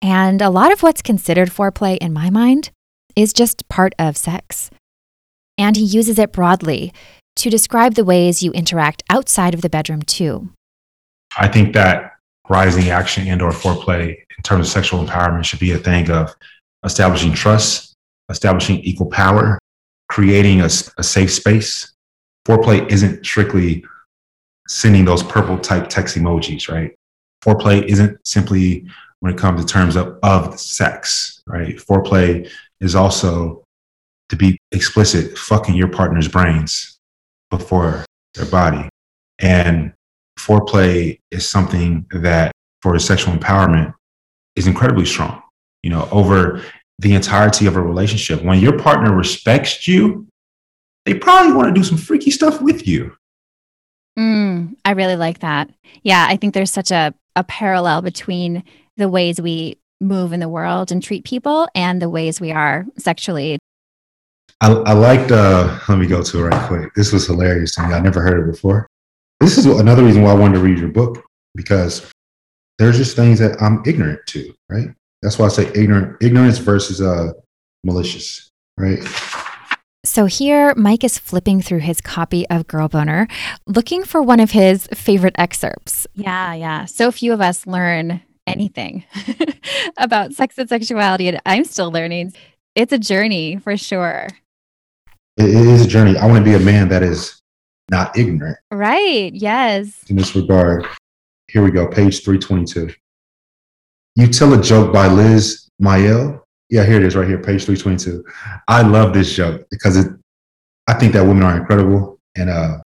and 0.00 0.42
a 0.42 0.50
lot 0.50 0.72
of 0.72 0.82
what's 0.82 1.02
considered 1.02 1.50
foreplay 1.50 1.98
in 1.98 2.12
my 2.12 2.30
mind 2.30 2.70
is 3.14 3.32
just 3.32 3.68
part 3.68 3.94
of 3.98 4.16
sex. 4.16 4.70
And 5.58 5.76
he 5.76 5.84
uses 5.84 6.18
it 6.18 6.32
broadly 6.32 6.92
to 7.36 7.50
describe 7.50 7.94
the 7.94 8.04
ways 8.04 8.42
you 8.42 8.50
interact 8.52 9.02
outside 9.10 9.54
of 9.54 9.60
the 9.60 9.68
bedroom 9.68 10.02
too. 10.02 10.50
I 11.38 11.48
think 11.48 11.74
that 11.74 12.12
rising 12.48 12.88
action 12.88 13.28
and 13.28 13.40
or 13.40 13.52
foreplay 13.52 14.16
in 14.36 14.42
terms 14.42 14.66
of 14.66 14.72
sexual 14.72 15.04
empowerment 15.04 15.44
should 15.44 15.60
be 15.60 15.72
a 15.72 15.78
thing 15.78 16.10
of 16.10 16.34
establishing 16.84 17.32
trust, 17.32 17.91
establishing 18.32 18.80
equal 18.80 19.06
power, 19.06 19.58
creating 20.08 20.62
a, 20.62 20.70
a 20.98 21.02
safe 21.02 21.32
space. 21.32 21.92
Foreplay 22.48 22.90
isn't 22.90 23.24
strictly 23.24 23.84
sending 24.66 25.04
those 25.04 25.22
purple 25.22 25.58
type 25.58 25.88
text 25.88 26.16
emojis, 26.16 26.68
right? 26.68 26.92
Foreplay 27.44 27.84
isn't 27.84 28.18
simply 28.26 28.86
when 29.20 29.32
it 29.32 29.38
comes 29.38 29.64
to 29.64 29.72
terms 29.72 29.94
of, 29.94 30.18
of 30.24 30.58
sex, 30.58 31.42
right? 31.46 31.76
Foreplay 31.76 32.50
is 32.80 32.96
also 32.96 33.62
to 34.30 34.36
be 34.36 34.58
explicit, 34.72 35.38
fucking 35.38 35.76
your 35.76 35.88
partner's 35.88 36.26
brains 36.26 36.98
before 37.50 38.04
their 38.34 38.46
body. 38.46 38.88
And 39.38 39.92
foreplay 40.38 41.18
is 41.30 41.48
something 41.48 42.06
that 42.12 42.52
for 42.80 42.98
sexual 42.98 43.34
empowerment 43.34 43.94
is 44.56 44.66
incredibly 44.66 45.04
strong. 45.04 45.42
You 45.82 45.90
know, 45.90 46.08
over 46.10 46.62
the 47.02 47.14
entirety 47.14 47.66
of 47.66 47.76
a 47.76 47.82
relationship, 47.82 48.42
when 48.42 48.60
your 48.60 48.78
partner 48.78 49.14
respects 49.14 49.86
you, 49.88 50.26
they 51.04 51.14
probably 51.14 51.52
want 51.52 51.68
to 51.68 51.74
do 51.74 51.84
some 51.84 51.98
freaky 51.98 52.30
stuff 52.30 52.62
with 52.62 52.86
you. 52.86 53.14
Mm, 54.18 54.76
I 54.84 54.92
really 54.92 55.16
like 55.16 55.40
that. 55.40 55.70
Yeah, 56.02 56.26
I 56.28 56.36
think 56.36 56.54
there's 56.54 56.70
such 56.70 56.90
a, 56.90 57.12
a 57.34 57.42
parallel 57.44 58.02
between 58.02 58.62
the 58.96 59.08
ways 59.08 59.40
we 59.40 59.78
move 60.00 60.32
in 60.32 60.40
the 60.40 60.48
world 60.48 60.92
and 60.92 61.02
treat 61.02 61.24
people 61.24 61.68
and 61.74 62.00
the 62.00 62.08
ways 62.08 62.40
we 62.40 62.52
are 62.52 62.86
sexually. 62.98 63.58
I, 64.60 64.70
I 64.70 64.92
liked, 64.92 65.32
uh, 65.32 65.78
let 65.88 65.98
me 65.98 66.06
go 66.06 66.22
to 66.22 66.38
it 66.38 66.42
right 66.42 66.68
quick. 66.68 66.94
This 66.94 67.12
was 67.12 67.26
hilarious 67.26 67.74
to 67.74 67.88
me. 67.88 67.94
I 67.94 68.00
never 68.00 68.20
heard 68.20 68.48
it 68.48 68.52
before. 68.52 68.86
This 69.40 69.58
is 69.58 69.66
another 69.66 70.04
reason 70.04 70.22
why 70.22 70.30
I 70.30 70.34
wanted 70.34 70.54
to 70.54 70.60
read 70.60 70.78
your 70.78 70.88
book 70.88 71.24
because 71.56 72.08
there's 72.78 72.96
just 72.96 73.16
things 73.16 73.40
that 73.40 73.60
I'm 73.60 73.82
ignorant 73.86 74.20
to, 74.28 74.54
right? 74.68 74.88
That's 75.22 75.38
why 75.38 75.46
I 75.46 75.48
say 75.48 75.70
ignorant, 75.74 76.16
ignorance 76.20 76.58
versus 76.58 77.00
uh, 77.00 77.32
malicious, 77.84 78.50
right? 78.76 78.98
So 80.04 80.26
here, 80.26 80.74
Mike 80.74 81.04
is 81.04 81.16
flipping 81.16 81.62
through 81.62 81.78
his 81.78 82.00
copy 82.00 82.48
of 82.50 82.66
Girl 82.66 82.88
Boner, 82.88 83.28
looking 83.66 84.02
for 84.02 84.20
one 84.20 84.40
of 84.40 84.50
his 84.50 84.88
favorite 84.88 85.36
excerpts. 85.38 86.08
Yeah, 86.14 86.54
yeah. 86.54 86.86
So 86.86 87.12
few 87.12 87.32
of 87.32 87.40
us 87.40 87.68
learn 87.68 88.20
anything 88.46 89.04
about 89.96 90.32
sex 90.32 90.58
and 90.58 90.68
sexuality, 90.68 91.28
and 91.28 91.40
I'm 91.46 91.64
still 91.64 91.92
learning. 91.92 92.34
It's 92.74 92.92
a 92.92 92.98
journey 92.98 93.58
for 93.58 93.76
sure. 93.76 94.28
It 95.36 95.48
is 95.48 95.86
a 95.86 95.88
journey. 95.88 96.16
I 96.16 96.26
want 96.26 96.38
to 96.38 96.44
be 96.44 96.56
a 96.56 96.58
man 96.58 96.88
that 96.88 97.04
is 97.04 97.40
not 97.88 98.18
ignorant. 98.18 98.58
Right. 98.72 99.32
Yes. 99.32 100.04
In 100.08 100.16
this 100.16 100.34
regard, 100.34 100.84
here 101.46 101.62
we 101.62 101.70
go, 101.70 101.86
page 101.86 102.24
322. 102.24 102.92
You 104.14 104.26
Tell 104.26 104.52
a 104.52 104.62
Joke 104.62 104.92
by 104.92 105.08
Liz 105.08 105.70
Mayel. 105.80 106.42
Yeah, 106.68 106.84
here 106.84 106.96
it 106.96 107.02
is 107.02 107.16
right 107.16 107.26
here, 107.26 107.38
page 107.38 107.64
322. 107.64 108.22
I 108.68 108.82
love 108.82 109.14
this 109.14 109.34
joke 109.34 109.66
because 109.70 109.96
it, 109.96 110.06
I 110.86 110.94
think 110.94 111.14
that 111.14 111.22
women 111.22 111.42
are 111.42 111.56
incredible. 111.56 112.18
And 112.36 112.50
uh, 112.50 112.82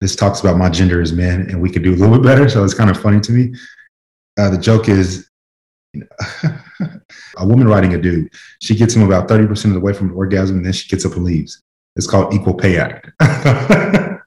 this 0.00 0.16
talks 0.16 0.40
about 0.40 0.56
my 0.56 0.68
gender 0.68 1.00
as 1.00 1.12
men, 1.12 1.42
and 1.42 1.60
we 1.60 1.70
could 1.70 1.84
do 1.84 1.94
a 1.94 1.96
little 1.96 2.16
bit 2.16 2.24
better. 2.24 2.48
So 2.48 2.64
it's 2.64 2.74
kind 2.74 2.90
of 2.90 3.00
funny 3.00 3.20
to 3.20 3.32
me. 3.32 3.54
Uh, 4.38 4.50
the 4.50 4.58
joke 4.58 4.88
is 4.88 5.28
you 5.92 6.00
know, 6.80 6.88
a 7.36 7.46
woman 7.46 7.68
writing 7.68 7.94
a 7.94 7.98
dude. 7.98 8.32
She 8.60 8.74
gets 8.74 8.94
him 8.94 9.02
about 9.02 9.28
30% 9.28 9.66
of 9.66 9.74
the 9.74 9.80
way 9.80 9.92
from 9.92 10.08
the 10.08 10.14
orgasm, 10.14 10.56
and 10.56 10.66
then 10.66 10.72
she 10.72 10.88
gets 10.88 11.06
up 11.06 11.12
and 11.12 11.24
leaves. 11.24 11.62
It's 11.94 12.08
called 12.08 12.34
Equal 12.34 12.54
Pay 12.54 12.78
Act. 12.78 13.08
that 13.20 14.20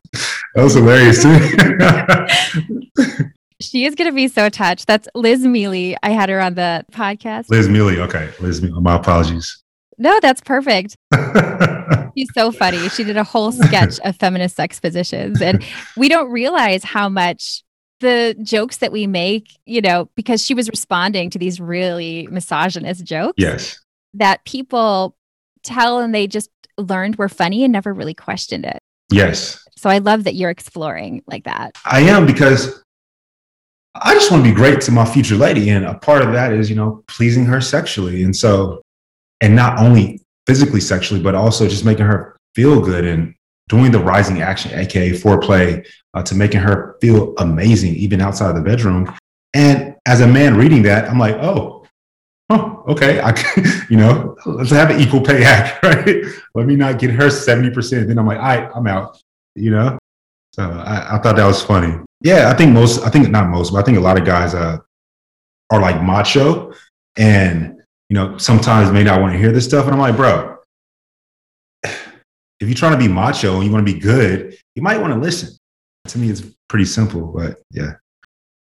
was 0.56 0.73
hilarious 0.73 1.21
too. 1.21 3.25
she 3.62 3.86
is 3.86 3.95
going 3.95 4.10
to 4.10 4.15
be 4.15 4.28
so 4.28 4.50
touched. 4.50 4.88
That's 4.88 5.08
Liz 5.15 5.45
Mealy. 5.45 5.98
I 6.02 6.10
had 6.10 6.30
her 6.30 6.39
on 6.39 6.56
the 6.56 6.86
podcast. 6.91 7.50
Liz 7.50 7.67
Mealy. 7.67 8.00
Okay. 8.00 8.30
Liz, 8.39 8.62
Mealy. 8.62 8.80
my 8.82 8.95
apologies. 8.95 9.63
No, 9.98 10.17
that's 10.22 10.41
perfect. 10.41 10.95
She's 12.17 12.30
so 12.34 12.52
funny. 12.52 12.88
She 12.89 13.04
did 13.04 13.17
a 13.17 13.24
whole 13.24 13.52
sketch 13.52 14.00
of 14.06 14.15
feminist 14.15 14.56
sex 14.56 14.80
positions. 14.80 15.41
And 15.41 15.63
we 15.98 16.08
don't 16.08 16.32
realize 16.32 16.84
how 16.86 17.10
much 17.10 17.63
the 18.00 18.34
jokes 18.41 18.78
that 18.78 18.93
we 18.93 19.08
make, 19.08 19.58
you 19.65 19.82
know, 19.82 20.10
because 20.15 20.43
she 20.43 20.54
was 20.54 20.69
responding 20.69 21.30
to 21.32 21.38
these 21.38 21.60
really 21.60 22.28
misogynist 22.32 23.04
jokes. 23.04 23.36
Yes. 23.38 23.78
That 24.13 24.43
people 24.45 25.17
tell 25.63 26.00
and 26.00 26.15
they 26.15 26.28
just 26.28 26.50
learned 26.78 27.17
were 27.17 27.28
funny 27.30 27.65
and 27.65 27.74
never 27.74 27.93
really 27.93 28.13
questioned 28.13 28.65
it. 28.65 28.80
Yes. 29.12 29.62
So 29.76 29.89
I 29.89 29.98
love 29.98 30.24
that 30.24 30.36
you're 30.36 30.50
exploring 30.50 31.24
like 31.28 31.43
that. 31.43 31.78
I 31.86 32.02
am 32.02 32.26
because 32.26 32.84
I 33.95 34.13
just 34.13 34.32
want 34.32 34.43
to 34.43 34.49
be 34.49 34.56
great 34.56 34.82
to 34.82 34.91
my 34.91 35.06
future 35.06 35.36
lady. 35.36 35.69
And 35.69 35.86
a 35.86 35.95
part 35.95 36.21
of 36.21 36.32
that 36.34 36.54
is, 36.54 36.69
you 36.69 36.75
know, 36.75 37.04
pleasing 37.08 37.45
her 37.45 37.60
sexually. 37.60 38.23
And 38.23 38.36
so, 38.36 38.82
and 39.41 39.56
not 39.56 39.80
only 39.80 40.21
physically 40.45 40.82
sexually, 40.82 41.21
but 41.21 41.36
also 41.36 41.67
just 41.67 41.86
making 41.86 42.06
her 42.06 42.38
feel 42.56 42.82
good 42.82 43.06
and 43.06 43.34
doing 43.67 43.91
the 43.91 43.99
rising 43.99 44.41
action, 44.41 44.78
aka 44.78 45.12
foreplay, 45.12 45.86
uh, 46.13 46.23
to 46.23 46.36
making 46.36 46.60
her 46.60 46.97
feel 47.02 47.34
amazing, 47.38 47.95
even 47.95 48.19
outside 48.21 48.49
of 48.49 48.56
the 48.56 48.62
bedroom. 48.62 49.13
And 49.54 49.95
as 50.06 50.21
a 50.21 50.28
man 50.28 50.58
reading 50.58 50.84
that, 50.84 51.10
I'm 51.10 51.19
like, 51.19 51.36
oh, 51.36 51.86
oh, 52.49 52.84
okay, 52.89 53.21
I, 53.21 53.36
you 53.89 53.97
know, 53.97 54.36
let's 54.45 54.71
have 54.71 54.89
an 54.89 54.99
equal 54.99 55.21
pay 55.21 55.43
act, 55.43 55.84
right? 55.84 56.23
Let 56.56 56.65
me 56.65 56.75
not 56.75 56.99
get 56.99 57.12
her 57.12 57.28
70%. 57.28 58.08
Then 58.08 58.17
I'm 58.17 58.28
like, 58.28 58.38
all 58.38 58.43
right, 58.43 58.69
I'm 58.75 58.88
out, 58.88 59.21
you 59.56 59.71
know? 59.71 59.97
So 60.53 60.63
I, 60.63 61.15
I 61.15 61.19
thought 61.19 61.35
that 61.35 61.45
was 61.45 61.62
funny. 61.62 61.97
Yeah, 62.21 62.49
I 62.49 62.53
think 62.53 62.73
most, 62.73 63.03
I 63.05 63.09
think 63.09 63.29
not 63.29 63.49
most, 63.49 63.71
but 63.71 63.79
I 63.79 63.83
think 63.83 63.97
a 63.97 64.01
lot 64.01 64.19
of 64.19 64.25
guys 64.25 64.53
uh, 64.53 64.77
are 65.69 65.81
like 65.81 66.01
macho 66.01 66.73
and, 67.15 67.81
you 68.09 68.15
know, 68.15 68.38
sometimes 68.38 68.91
may 68.91 69.03
not 69.03 69.21
want 69.21 69.33
to 69.33 69.39
hear 69.39 69.51
this 69.51 69.65
stuff. 69.65 69.85
And 69.85 69.93
I'm 69.93 69.99
like, 69.99 70.15
bro, 70.15 70.57
if 71.83 71.93
you're 72.59 72.73
trying 72.73 72.93
to 72.93 72.97
be 72.97 73.07
macho 73.07 73.55
and 73.55 73.65
you 73.65 73.71
want 73.71 73.85
to 73.85 73.93
be 73.93 73.99
good, 73.99 74.57
you 74.75 74.81
might 74.81 74.99
want 74.99 75.13
to 75.13 75.19
listen. 75.19 75.55
To 76.07 76.17
me, 76.17 76.29
it's 76.29 76.43
pretty 76.67 76.85
simple, 76.85 77.27
but 77.27 77.62
yeah. 77.71 77.93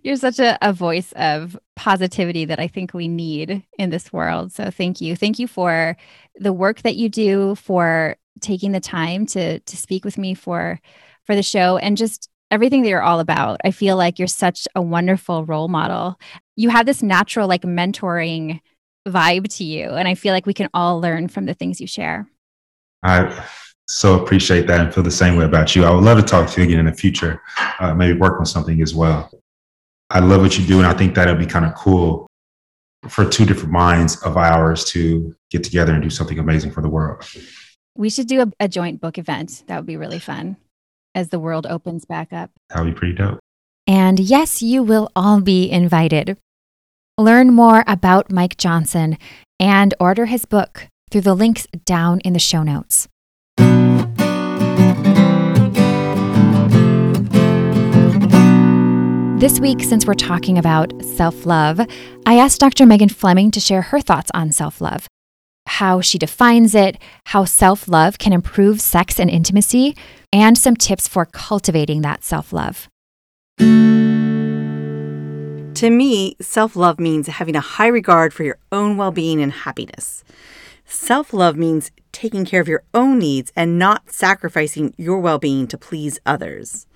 You're 0.02 0.16
such 0.16 0.38
a, 0.38 0.58
a 0.60 0.72
voice 0.72 1.12
of 1.12 1.58
positivity 1.76 2.44
that 2.46 2.58
I 2.58 2.66
think 2.66 2.92
we 2.92 3.06
need 3.06 3.64
in 3.78 3.90
this 3.90 4.12
world. 4.12 4.52
So 4.52 4.70
thank 4.70 5.00
you. 5.00 5.14
Thank 5.14 5.38
you 5.38 5.46
for 5.46 5.96
the 6.36 6.52
work 6.52 6.82
that 6.82 6.96
you 6.96 7.08
do, 7.08 7.54
for 7.54 8.16
taking 8.40 8.72
the 8.72 8.80
time 8.80 9.26
to 9.26 9.60
to 9.60 9.76
speak 9.76 10.04
with 10.04 10.18
me 10.18 10.34
for 10.34 10.80
for 11.24 11.34
the 11.34 11.42
show 11.42 11.76
and 11.76 11.96
just 11.96 12.28
everything 12.50 12.82
that 12.82 12.88
you're 12.88 13.02
all 13.02 13.20
about. 13.20 13.60
I 13.64 13.70
feel 13.70 13.96
like 13.96 14.18
you're 14.18 14.28
such 14.28 14.68
a 14.74 14.82
wonderful 14.82 15.44
role 15.44 15.68
model. 15.68 16.18
You 16.56 16.68
have 16.68 16.86
this 16.86 17.02
natural 17.02 17.48
like 17.48 17.62
mentoring 17.62 18.60
vibe 19.08 19.48
to 19.56 19.64
you 19.64 19.88
and 19.90 20.06
I 20.06 20.14
feel 20.14 20.32
like 20.32 20.46
we 20.46 20.54
can 20.54 20.68
all 20.74 21.00
learn 21.00 21.28
from 21.28 21.46
the 21.46 21.54
things 21.54 21.80
you 21.80 21.86
share. 21.86 22.28
I 23.02 23.44
so 23.88 24.22
appreciate 24.22 24.66
that 24.66 24.80
and 24.80 24.94
feel 24.94 25.02
the 25.02 25.10
same 25.10 25.36
way 25.36 25.44
about 25.44 25.74
you. 25.74 25.84
I 25.84 25.90
would 25.90 26.04
love 26.04 26.18
to 26.18 26.24
talk 26.24 26.48
to 26.50 26.60
you 26.60 26.66
again 26.66 26.78
in 26.78 26.86
the 26.86 26.92
future, 26.92 27.42
uh, 27.80 27.94
maybe 27.94 28.18
work 28.18 28.38
on 28.38 28.46
something 28.46 28.80
as 28.80 28.94
well. 28.94 29.30
I 30.10 30.20
love 30.20 30.42
what 30.42 30.58
you 30.58 30.64
do, 30.66 30.78
and 30.78 30.86
I 30.86 30.92
think 30.92 31.14
that'll 31.14 31.34
be 31.34 31.46
kind 31.46 31.64
of 31.64 31.74
cool 31.74 32.26
for 33.08 33.24
two 33.24 33.44
different 33.44 33.72
minds 33.72 34.22
of 34.22 34.36
ours 34.36 34.84
to 34.92 35.34
get 35.50 35.64
together 35.64 35.92
and 35.92 36.02
do 36.02 36.10
something 36.10 36.38
amazing 36.38 36.70
for 36.70 36.80
the 36.80 36.88
world. 36.88 37.24
We 37.96 38.08
should 38.08 38.28
do 38.28 38.42
a, 38.42 38.52
a 38.60 38.68
joint 38.68 39.00
book 39.00 39.18
event. 39.18 39.64
That 39.66 39.76
would 39.76 39.86
be 39.86 39.96
really 39.96 40.18
fun 40.18 40.56
as 41.14 41.28
the 41.28 41.38
world 41.38 41.66
opens 41.66 42.04
back 42.04 42.32
up. 42.32 42.50
That 42.70 42.84
would 42.84 42.94
be 42.94 42.98
pretty 42.98 43.14
dope. 43.14 43.38
And 43.86 44.18
yes, 44.18 44.62
you 44.62 44.82
will 44.82 45.10
all 45.16 45.40
be 45.40 45.70
invited. 45.70 46.38
Learn 47.18 47.52
more 47.52 47.84
about 47.86 48.32
Mike 48.32 48.56
Johnson 48.56 49.18
and 49.60 49.94
order 50.00 50.26
his 50.26 50.44
book 50.44 50.88
through 51.10 51.20
the 51.22 51.34
links 51.34 51.66
down 51.84 52.20
in 52.20 52.32
the 52.32 52.38
show 52.38 52.62
notes. 52.62 53.08
This 59.42 59.58
week, 59.58 59.82
since 59.82 60.06
we're 60.06 60.14
talking 60.14 60.56
about 60.56 60.92
self 61.04 61.44
love, 61.44 61.80
I 62.24 62.38
asked 62.38 62.60
Dr. 62.60 62.86
Megan 62.86 63.08
Fleming 63.08 63.50
to 63.50 63.58
share 63.58 63.82
her 63.82 64.00
thoughts 64.00 64.30
on 64.34 64.52
self 64.52 64.80
love, 64.80 65.08
how 65.78 66.02
she 66.02 66.18
defines 66.18 66.74
it, 66.74 66.98
how 67.26 67.44
self 67.44 67.86
love 67.88 68.18
can 68.18 68.32
improve 68.32 68.80
sex 68.80 69.18
and 69.18 69.30
intimacy, 69.30 69.96
and 70.32 70.58
some 70.58 70.76
tips 70.76 71.08
for 71.08 71.24
cultivating 71.24 72.02
that 72.02 72.22
self 72.22 72.52
love. 72.52 72.88
To 73.58 73.64
me, 75.90 76.36
self 76.40 76.76
love 76.76 77.00
means 77.00 77.26
having 77.26 77.56
a 77.56 77.60
high 77.60 77.86
regard 77.86 78.34
for 78.34 78.44
your 78.44 78.58
own 78.70 78.98
well 78.98 79.12
being 79.12 79.40
and 79.40 79.52
happiness. 79.52 80.22
Self 80.84 81.32
love 81.32 81.56
means 81.56 81.90
taking 82.12 82.44
care 82.44 82.60
of 82.60 82.68
your 82.68 82.84
own 82.92 83.18
needs 83.18 83.50
and 83.56 83.78
not 83.78 84.12
sacrificing 84.12 84.92
your 84.98 85.20
well 85.20 85.38
being 85.38 85.66
to 85.68 85.78
please 85.78 86.20
others. 86.26 86.86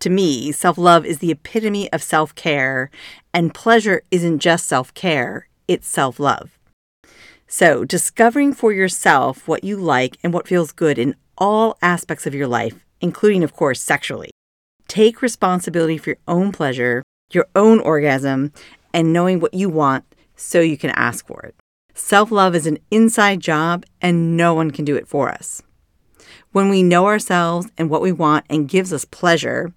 To 0.00 0.10
me, 0.10 0.52
self 0.52 0.76
love 0.76 1.06
is 1.06 1.20
the 1.20 1.30
epitome 1.30 1.90
of 1.90 2.02
self 2.02 2.34
care, 2.34 2.90
and 3.32 3.54
pleasure 3.54 4.02
isn't 4.10 4.40
just 4.40 4.66
self 4.66 4.92
care, 4.92 5.48
it's 5.66 5.88
self 5.88 6.20
love. 6.20 6.58
So, 7.56 7.84
discovering 7.84 8.52
for 8.52 8.72
yourself 8.72 9.46
what 9.46 9.62
you 9.62 9.76
like 9.76 10.16
and 10.24 10.34
what 10.34 10.48
feels 10.48 10.72
good 10.72 10.98
in 10.98 11.14
all 11.38 11.78
aspects 11.80 12.26
of 12.26 12.34
your 12.34 12.48
life, 12.48 12.84
including, 13.00 13.44
of 13.44 13.54
course, 13.54 13.80
sexually. 13.80 14.30
Take 14.88 15.22
responsibility 15.22 15.96
for 15.96 16.10
your 16.10 16.18
own 16.26 16.50
pleasure, 16.50 17.04
your 17.30 17.46
own 17.54 17.78
orgasm, 17.78 18.52
and 18.92 19.12
knowing 19.12 19.38
what 19.38 19.54
you 19.54 19.68
want 19.68 20.04
so 20.34 20.60
you 20.60 20.76
can 20.76 20.90
ask 20.96 21.28
for 21.28 21.42
it. 21.42 21.54
Self 21.94 22.32
love 22.32 22.56
is 22.56 22.66
an 22.66 22.80
inside 22.90 23.38
job, 23.38 23.84
and 24.02 24.36
no 24.36 24.52
one 24.52 24.72
can 24.72 24.84
do 24.84 24.96
it 24.96 25.06
for 25.06 25.28
us. 25.28 25.62
When 26.50 26.68
we 26.68 26.82
know 26.82 27.06
ourselves 27.06 27.68
and 27.78 27.88
what 27.88 28.02
we 28.02 28.10
want 28.10 28.46
and 28.50 28.68
gives 28.68 28.92
us 28.92 29.04
pleasure, 29.04 29.72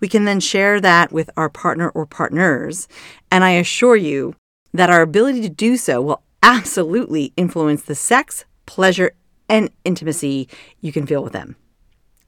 we 0.00 0.06
can 0.06 0.26
then 0.26 0.40
share 0.40 0.82
that 0.82 1.12
with 1.12 1.30
our 1.38 1.48
partner 1.48 1.88
or 1.88 2.04
partners. 2.04 2.88
And 3.30 3.42
I 3.42 3.52
assure 3.52 3.96
you 3.96 4.36
that 4.74 4.90
our 4.90 5.00
ability 5.00 5.40
to 5.40 5.48
do 5.48 5.78
so 5.78 6.02
will 6.02 6.22
absolutely 6.42 7.32
influence 7.36 7.82
the 7.82 7.94
sex, 7.94 8.44
pleasure, 8.66 9.12
and 9.48 9.70
intimacy 9.84 10.48
you 10.80 10.92
can 10.92 11.06
feel 11.06 11.22
with 11.22 11.32
them. 11.32 11.56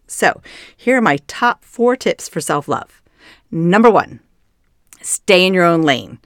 So, 0.07 0.42
here 0.77 0.98
are 0.98 1.03
my 1.03 1.18
top 1.27 1.64
four 1.64 1.96
tips 1.96 2.29
for 2.29 2.40
self 2.40 2.68
love. 2.68 3.03
Number 3.50 3.90
one, 3.90 4.20
stay 5.00 5.46
in 5.46 5.55
your 5.55 5.64
own 5.64 5.83
lane. 5.83 6.18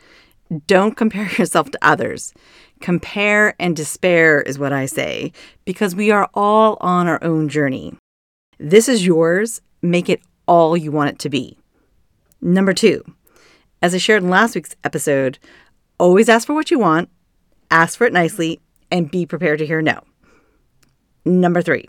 Don't 0.66 0.96
compare 0.96 1.31
yourself 1.38 1.70
to 1.70 1.79
others. 1.83 2.35
Compare 2.81 3.55
and 3.59 3.74
despair 3.74 4.40
is 4.42 4.59
what 4.59 4.72
I 4.72 4.87
say, 4.87 5.33
because 5.64 5.96
we 5.96 6.11
are 6.11 6.29
all 6.35 6.77
on 6.81 7.09
our 7.09 7.22
own 7.22 7.48
journey. 7.48 7.94
This 8.59 8.88
is 8.88 9.07
yours. 9.07 9.61
Make 9.83 10.09
it 10.09 10.20
all 10.46 10.77
you 10.77 10.90
want 10.90 11.11
it 11.11 11.18
to 11.20 11.29
be. 11.29 11.59
Number 12.40 12.72
two, 12.72 13.05
as 13.83 13.94
I 13.94 13.98
shared 13.98 14.22
in 14.22 14.31
last 14.31 14.55
week's 14.55 14.77
episode, 14.85 15.38
always 15.98 16.29
ask 16.29 16.46
for 16.46 16.55
what 16.55 16.70
you 16.70 16.79
want, 16.79 17.09
ask 17.70 17.98
for 17.98 18.07
it 18.07 18.12
nicely, 18.12 18.61
and 18.90 19.11
be 19.11 19.26
prepared 19.26 19.59
to 19.59 19.66
hear 19.66 19.83
no. 19.83 20.00
Number 21.24 21.62
three, 21.62 21.88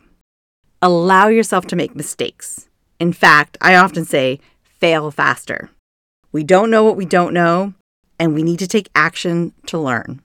allow 0.81 1.27
yourself 1.27 1.65
to 1.67 1.75
make 1.75 1.95
mistakes. 1.95 2.67
In 2.99 3.13
fact, 3.13 3.57
I 3.61 3.75
often 3.75 4.05
say, 4.05 4.39
fail 4.63 5.11
faster. 5.11 5.69
We 6.31 6.43
don't 6.43 6.69
know 6.69 6.83
what 6.83 6.97
we 6.97 7.05
don't 7.05 7.33
know, 7.33 7.73
and 8.19 8.33
we 8.33 8.43
need 8.43 8.59
to 8.59 8.67
take 8.67 8.89
action 8.93 9.53
to 9.67 9.77
learn. 9.77 10.21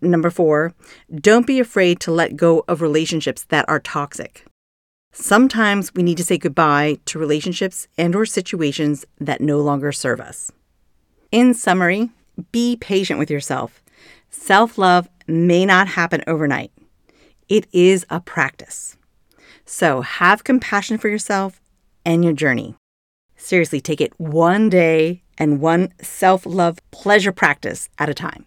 Number 0.00 0.30
four, 0.30 0.74
don't 1.14 1.46
be 1.46 1.58
afraid 1.58 2.00
to 2.00 2.12
let 2.12 2.36
go 2.36 2.64
of 2.68 2.82
relationships 2.82 3.44
that 3.44 3.68
are 3.68 3.80
toxic. 3.80 4.44
Sometimes 5.12 5.94
we 5.94 6.02
need 6.02 6.18
to 6.18 6.24
say 6.24 6.38
goodbye 6.38 6.98
to 7.06 7.18
relationships 7.18 7.88
and 7.96 8.14
or 8.14 8.26
situations 8.26 9.04
that 9.18 9.40
no 9.40 9.60
longer 9.60 9.90
serve 9.90 10.20
us. 10.20 10.52
In 11.32 11.54
summary, 11.54 12.10
be 12.52 12.76
patient 12.76 13.18
with 13.18 13.30
yourself. 13.30 13.82
Self-love 14.30 15.08
may 15.26 15.64
not 15.66 15.88
happen 15.88 16.22
overnight. 16.26 16.72
It 17.48 17.66
is 17.72 18.04
a 18.10 18.20
practice. 18.20 18.96
So, 19.64 20.00
have 20.00 20.44
compassion 20.44 20.98
for 20.98 21.08
yourself 21.08 21.60
and 22.04 22.24
your 22.24 22.32
journey. 22.32 22.74
Seriously, 23.36 23.80
take 23.80 24.00
it 24.00 24.18
one 24.18 24.68
day 24.68 25.22
and 25.36 25.60
one 25.60 25.92
self-love 26.00 26.78
pleasure 26.90 27.32
practice 27.32 27.88
at 27.98 28.08
a 28.08 28.14
time. 28.14 28.44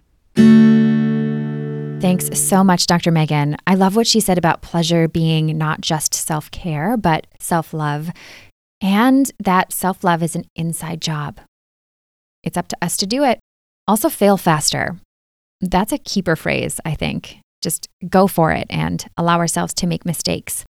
Thanks 2.01 2.39
so 2.39 2.63
much, 2.63 2.87
Dr. 2.87 3.11
Megan. 3.11 3.57
I 3.67 3.75
love 3.75 3.95
what 3.95 4.07
she 4.07 4.19
said 4.19 4.39
about 4.39 4.63
pleasure 4.63 5.07
being 5.07 5.55
not 5.57 5.81
just 5.81 6.15
self 6.15 6.49
care, 6.49 6.97
but 6.97 7.27
self 7.39 7.73
love, 7.75 8.09
and 8.81 9.31
that 9.39 9.71
self 9.71 10.03
love 10.03 10.23
is 10.23 10.35
an 10.35 10.45
inside 10.55 10.99
job. 10.99 11.39
It's 12.43 12.57
up 12.57 12.67
to 12.69 12.77
us 12.81 12.97
to 12.97 13.05
do 13.05 13.23
it. 13.23 13.39
Also, 13.87 14.09
fail 14.09 14.35
faster. 14.37 14.97
That's 15.61 15.93
a 15.93 15.97
keeper 15.97 16.35
phrase, 16.35 16.79
I 16.83 16.95
think. 16.95 17.37
Just 17.61 17.87
go 18.09 18.27
for 18.27 18.51
it 18.51 18.67
and 18.69 19.05
allow 19.15 19.37
ourselves 19.37 19.73
to 19.75 19.87
make 19.87 20.05
mistakes. 20.05 20.65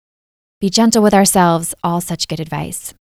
Be 0.61 0.69
gentle 0.69 1.03
with 1.03 1.13
ourselves, 1.13 1.75
all 1.83 2.01
such 2.01 2.27
good 2.27 2.39
advice. 2.39 2.93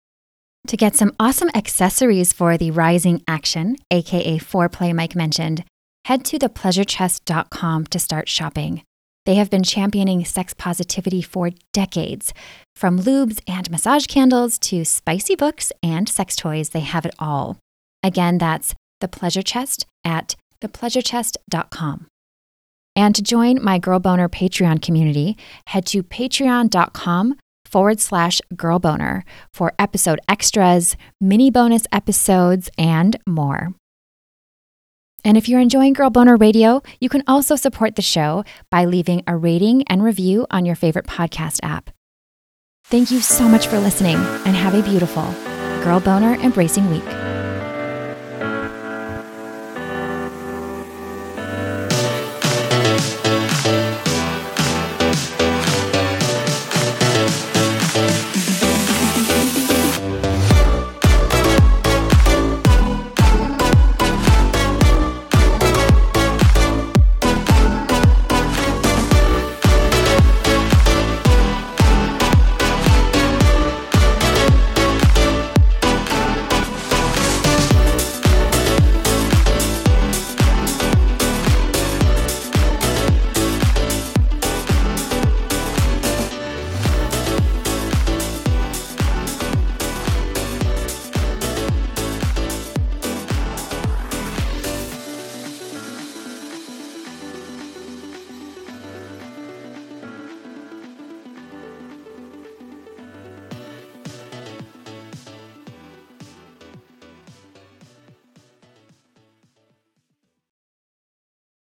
To 0.68 0.76
get 0.78 0.96
some 0.96 1.12
awesome 1.20 1.50
accessories 1.54 2.32
for 2.32 2.56
the 2.56 2.70
rising 2.70 3.22
action, 3.28 3.76
aka 3.90 4.38
foreplay 4.38 4.94
Mike 4.94 5.14
mentioned, 5.14 5.62
head 6.06 6.24
to 6.24 6.38
thepleasurechest.com 6.38 7.86
to 7.86 7.98
start 7.98 8.28
shopping. 8.30 8.82
They 9.26 9.34
have 9.34 9.50
been 9.50 9.62
championing 9.62 10.24
sex 10.24 10.54
positivity 10.54 11.22
for 11.22 11.50
decades. 11.72 12.32
From 12.76 12.98
lubes 12.98 13.40
and 13.46 13.70
massage 13.70 14.06
candles 14.06 14.58
to 14.60 14.84
spicy 14.84 15.34
books 15.34 15.70
and 15.82 16.08
sex 16.08 16.34
toys, 16.34 16.70
they 16.70 16.80
have 16.80 17.06
it 17.06 17.14
all. 17.18 17.58
Again, 18.02 18.38
that's 18.38 18.74
the 19.00 19.08
pleasure 19.08 19.42
chest 19.42 19.86
at 20.04 20.34
thepleasurechest.com. 20.64 22.06
And 22.96 23.14
to 23.14 23.22
join 23.22 23.62
my 23.62 23.78
Girl 23.78 23.98
Boner 23.98 24.28
Patreon 24.28 24.80
community, 24.80 25.36
head 25.66 25.84
to 25.86 26.02
patreon.com 26.02 27.34
forward 27.64 27.98
slash 28.00 28.40
girlboner 28.54 29.22
for 29.52 29.72
episode 29.78 30.20
extras, 30.28 30.96
mini 31.20 31.50
bonus 31.50 31.86
episodes, 31.90 32.70
and 32.78 33.16
more. 33.26 33.74
And 35.24 35.36
if 35.36 35.48
you're 35.48 35.60
enjoying 35.60 35.94
Girl 35.94 36.10
Boner 36.10 36.36
Radio, 36.36 36.82
you 37.00 37.08
can 37.08 37.24
also 37.26 37.56
support 37.56 37.96
the 37.96 38.02
show 38.02 38.44
by 38.70 38.84
leaving 38.84 39.22
a 39.26 39.36
rating 39.36 39.82
and 39.88 40.04
review 40.04 40.46
on 40.50 40.64
your 40.64 40.76
favorite 40.76 41.06
podcast 41.06 41.60
app. 41.62 41.90
Thank 42.84 43.10
you 43.10 43.20
so 43.20 43.48
much 43.48 43.66
for 43.66 43.78
listening 43.78 44.16
and 44.16 44.54
have 44.54 44.74
a 44.74 44.82
beautiful 44.88 45.24
Girl 45.82 45.98
Boner 45.98 46.34
Embracing 46.34 46.90
Week. 46.90 47.33